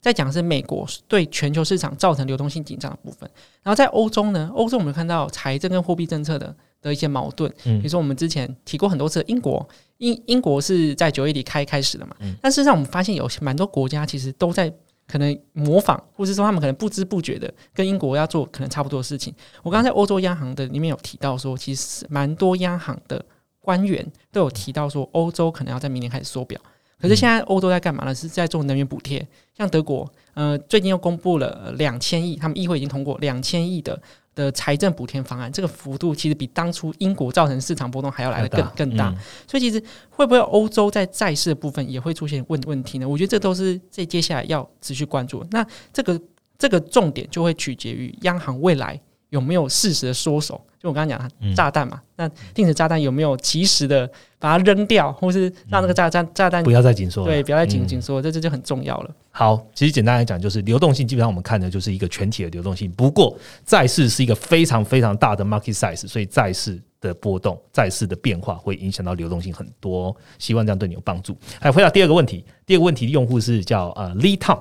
[0.04, 3.30] 在讲是美国对全球市场造成流动性紧张的部分，
[3.62, 9.66] 然后在欧洲呢，欧洲我们看到财政跟货币政策的的一些矛盾，嗯，比如说我们之前提过很多次，英国
[10.00, 12.36] 英英国是在九月底开开始的嘛，嗯。
[12.42, 14.70] 但事实上我们发现有蛮多国家其实都在
[15.08, 19.34] 可能模仿，或是说他们可能不知不觉的跟英国要做可能差不多的事情。
[19.62, 23.26] 我刚刚在欧洲央行的里面有提到说，其实蛮多央行的
[23.62, 26.60] 官员都有提到说，欧洲可能要在明年开始缩表。
[27.04, 28.16] 可是现在欧洲在干嘛呢？
[28.16, 29.28] 是在做能源补贴，
[29.58, 34.02] 像德国，呃，最近又公布了两千亿，他们议会已经通过两千亿的
[34.34, 39.14] 的财政补贴方案，这个幅度其实比当初英国造成市场波动还要来的更更大。
[39.46, 43.06] 所以其实会不会欧洲在债市的部分也会出现问问题呢？
[43.06, 45.46] 我觉得这都是这接下来要持续关注。
[45.52, 46.18] 那这个
[46.58, 48.98] 这个重点就会取决于央行未来
[49.28, 50.66] 有没有适时的缩手。
[50.84, 54.06] 就我刚刚讲炸弹嘛，那定时炸弹有没有及时的
[54.38, 57.24] 把它扔掉，或是让那个炸弹炸弹不要再紧缩？
[57.24, 59.10] 对，不要再紧紧缩，这这就很重要了。
[59.32, 62.92] 好，其实简单来讲，就是流动性基本上我们看的就是一个全体的流动性。
[62.92, 63.34] 不过
[63.66, 70.14] 债市是一个非常非常大的 market size，所以债市的波动、债市的变化会影响到流动性很多。
[70.38, 71.34] 希望这样对你有帮助。
[71.62, 74.60] 还回答第二个问题，第二个问题的用户是叫呃 Lee Tom。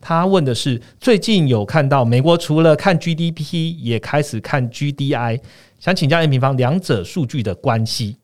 [0.00, 5.40] 他问的是：最近有看到美国除了看 GDP，也开始看 GDI，
[5.78, 8.16] 想请教 M 平方两者数据的关系。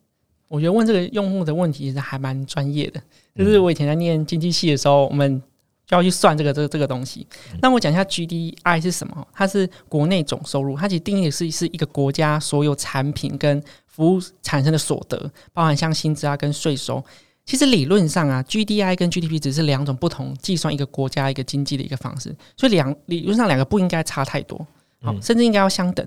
[0.48, 3.00] 我觉得问这个用户的问题是还蛮专业的。
[3.34, 5.42] 就是我以前在念经济系的时候，我们
[5.86, 7.26] 就要去算这个这个这个东西。
[7.60, 9.26] 那我讲一下 GDI 是什么？
[9.34, 17.04] 它是国内总收入，它其实定义是是一个国家所有产品跟服务产生的所得，包含像薪资啊跟税收。
[17.46, 24.66] 其实理论上啊，GDI 跟 GDP 只是两种不同计算一个国家一个经济的一个方式，所以两理论上两个不应该差太多，
[25.00, 26.04] 好，甚至应该要相等。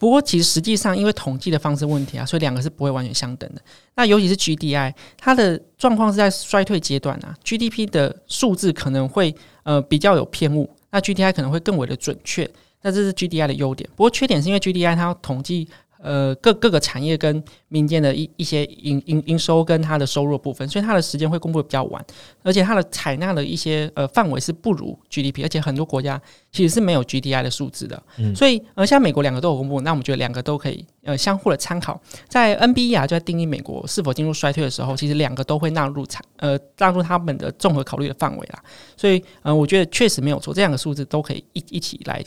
[0.00, 3.62] 不过其实实际上因为统计的方式问题啊，所以两个是不会完全相等的。
[3.94, 9.32] 那尤其是 GDI，它的状况是在衰退阶段啊，GDP 的数字可能会
[9.62, 12.50] 呃比较有偏误，那 GDI 可能会更为的准确。
[12.82, 15.68] 那这是 GDI 的优点，不过缺点是因为 GDI 它要统计。
[16.02, 22.04] 呃各各个产业跟民间的一一些营营营收跟它的收入部分，所以它的时间会公布的比较晚，
[22.42, 26.20] 而且它的采纳的一些呃范围是不如 GDP，而且很多国家
[26.50, 38.62] 其实是没有 GDI 的数字的，嗯所以呃像美国两个都有公布，那我们觉得两个都可以呃相互的参考，在 NBE 啊就在定义美国是否进入衰退的时候，其实两个都会纳入产呃纳入他们的综合考虑的范围啦，
[38.96, 42.24] 所以呃我觉得确实没有错，这两个数字都可以一一起来。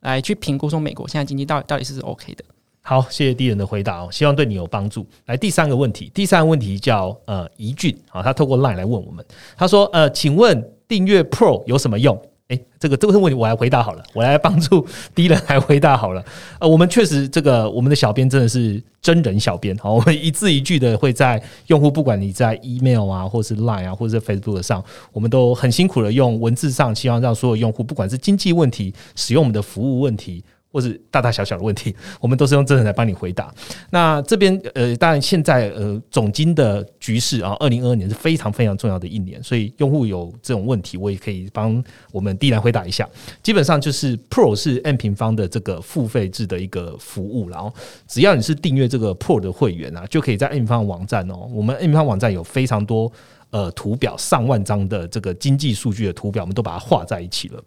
[0.00, 2.44] 来去评估说美国现在经济到底到底是 OK 的。
[2.86, 5.06] 好，谢谢敌人的回答哦，希望对你有帮助。
[5.24, 9.24] 来第三个问题，第三个问题叫呃怡俊啊，他透过 LINE 来问我们，
[9.56, 12.20] 他说呃，请问订阅 Pro 有什么用？
[12.48, 16.22] 哎，这个这个问题我来回答好了，我来帮助敌人来回答好了。
[16.58, 30.44] 呃，我们确实这个我们的小编真的是真人小编，好，我们一字一句的会在用户，不管你在 email 啊，或是 line 啊，或者是 Facebook 上，我们都很辛苦的用文字上，希望让所有用户，不管是经济问题，使用我们的服务问题。
[30.74, 33.54] 或是大大小小的问题， 我们都是用真人来帮你回答。
[33.90, 43.08] 那这边呃，当然现在呃，总金的局势啊，二零二二年是非常非常重要的一年，所以用户有这种问题，我也可以帮我们第一来回答一下。
[43.40, 47.72] 基本上就是 Pro 是 N 平方的这个付费制的一个服务，然后
[48.08, 53.12] 只要你是订阅这个 Pro 的会员啊，就可以在 N 平方网站哦，我们 N 平方网站有非常多
[53.50, 57.62] 呃图表，上万张的这个经济数据的图表，我们都把它画在一起了。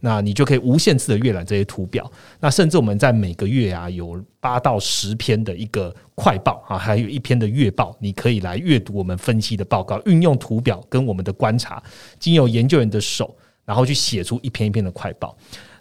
[0.00, 11.82] 那你就可以无限次的阅览这些图表，那甚至我们在每个月啊有八到十篇的一个快报啊，还有一篇的月报，你可以来阅读我们分析的报告，运用图表跟我们的观察，
[12.18, 15.36] 经由研究员的手，然后去写出一篇一篇的快报。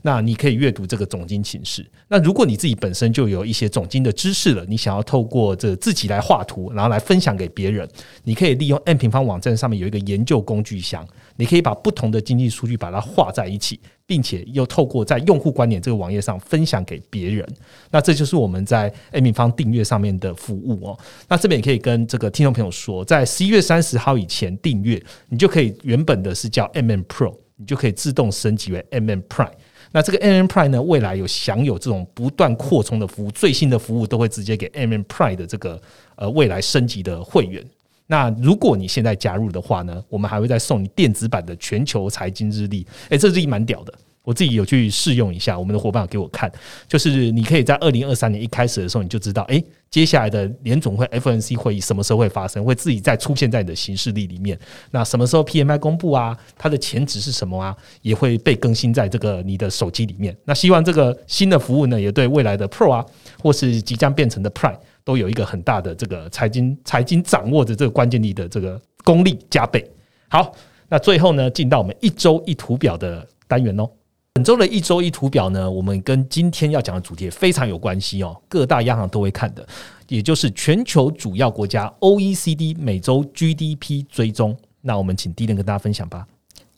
[0.07, 1.85] 那你可以阅读这个总经寝示。
[2.07, 7.85] 那如果你自己本身就有一些总经的知识了，你想要透过这自己来画图，然后来分享给别人，
[8.23, 11.05] 你可以利用 N 平方网站上面有一个研究工具箱，
[11.35, 17.45] 你可以把不同的经济数据把它画在一起，并且又透过在用户观点这个网页上分享给别人。
[17.91, 20.97] 那这就是我们在 N 平方订阅上面的服务哦。
[21.27, 29.51] 那这边也可以跟这个听众朋友说，在十一月三十号以前订阅，你就可以原本的是叫 MM Pro，你就可以自动升级为 MM Prime。
[29.91, 35.81] 那这个 M M Prime 呢，未来有享有这种不断扩充的服务，最新的服务都会直接给 M M Prime 的这个
[36.15, 37.63] 呃未来升级的会员。
[38.05, 42.85] 那如果你现在加入的话呢，我们还会再送你电子版的全球财经日历。
[43.09, 43.93] 诶，这日历蛮屌的。
[44.27, 46.51] 我自己有去试用一下，我们的伙伴给我看，
[46.85, 54.59] 就是你可以在二零二三年一开始的时候，你就知道，哎，接下来的联总会 FNC 会议什么时候会发生，会自己再出现在你的行事历里面。
[54.91, 56.37] 那什么时候 PMI 公布啊？
[56.57, 57.73] 它的前值是什么啊？
[58.01, 60.35] 也会被更新在这个你的手机里面。
[60.43, 63.05] 那希望这个新的服务呢，也对未来的 Pro 啊，
[63.41, 69.89] 或是即将变成的 Prime 都有一个很大的这个财经财经掌握的这个关键力的这个功力加倍。
[70.27, 70.53] 好，
[70.89, 73.89] 那最后呢，进到我们一周一图表的单元哦。
[74.37, 79.67] 本周的一周一图表呢，我们跟今天要讲的主题非常有关系哦，各大央行都会看的，
[80.09, 84.55] 也就是全球主要国家 OECD 每周 GDP 追踪。
[84.81, 86.27] 那我们请第一跟大家分享吧。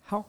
[0.05, 0.23] 好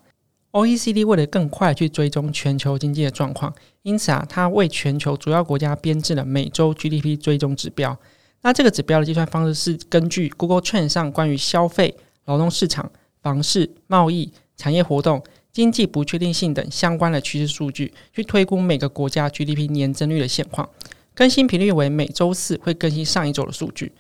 [0.51, 7.97] ，OECD 为了更快去追踪全球经济的状况，因此啊，它为全球主要国家编制了每周 GDP 追踪指标。
[8.43, 12.91] 那这个指标的计算方式是根据 Google Trend 上关于消费、劳动市场、
[13.23, 15.23] 房市、贸易、产业活动。
[15.53, 20.69] 经济不确定性等相关的趋势数据，去推估每个国家 GDP 年增率的现况。
[21.15, 23.93] 更新频率为每周四会更新上一周的数据。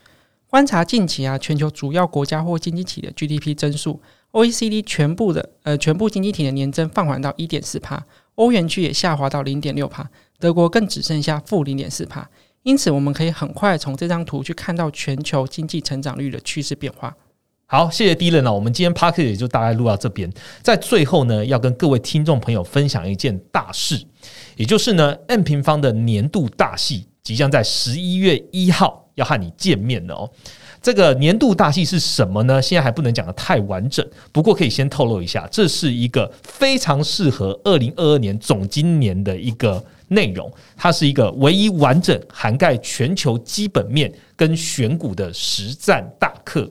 [0.47, 4.01] 观察近期啊，全球主要国家或经济体的 GDP 增速
[4.33, 8.05] ，OECD 全部的呃全部经济体的年增放缓到一点四帕，
[8.37, 12.29] 欧元区也下滑到零点六帕，德国更只剩下负零点四帕。
[12.63, 17.17] 因此，我们可以很快从这张图去看到全球经济成长率的趋势变化。
[17.73, 18.53] 好，谢谢 D 人了。
[18.53, 20.29] 我们今天 p a r k e t 也就大概录到这边。
[20.61, 24.05] 在最后呢，要跟各位听众朋友分享一件大事，
[24.57, 30.29] 也就是呢，M 平方的年度大戏即将在十一月一号要和你见面了哦。
[30.83, 32.61] 这个年度大戏是什么呢？
[32.61, 40.53] 现在还不能讲的太完整，不过可以先透露一下，这是一个非常适合二零二二年总今年的一个内容。
[40.77, 46.69] 它是一个唯一完整涵盖全球基本面跟选股的实战大课。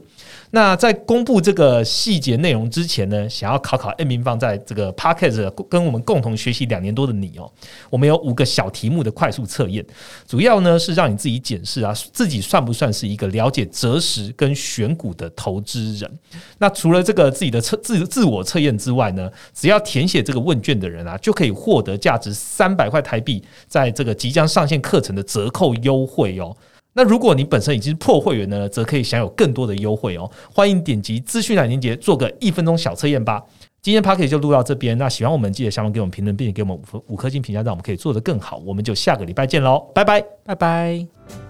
[0.51, 7.51] 那在公布这个细节内容之前呢，想要考考 N 平方在这个 p a c k e t 跟我们共同学习两年多的你哦，
[7.89, 9.85] 我们有五个小题目的快速测验，
[10.27, 16.11] 主要呢是让你自己检视啊，自己算不算是一个了解择时跟选股的投资人。
[16.57, 26.57] 那除了这个自己的测自自我测验之外呢，只要填写这个问卷的人啊，就可以获得价值三百块台币，在这个即将上线课程的折扣优惠哦。
[26.93, 30.29] 那如果你本身已经是破会员呢，则可以享有更多的优惠哦。
[30.53, 33.41] 欢迎点击资讯栏链接，做个一分钟小测验吧。
[33.81, 34.97] 今天 p a r k e 就录到这边。
[34.97, 38.57] 那喜欢我们，记得下方给我们评论，并且给我们五五颗星评价，让我们可以做得更好。
[38.65, 41.48] 我们就下个礼拜见喽，拜拜，拜拜。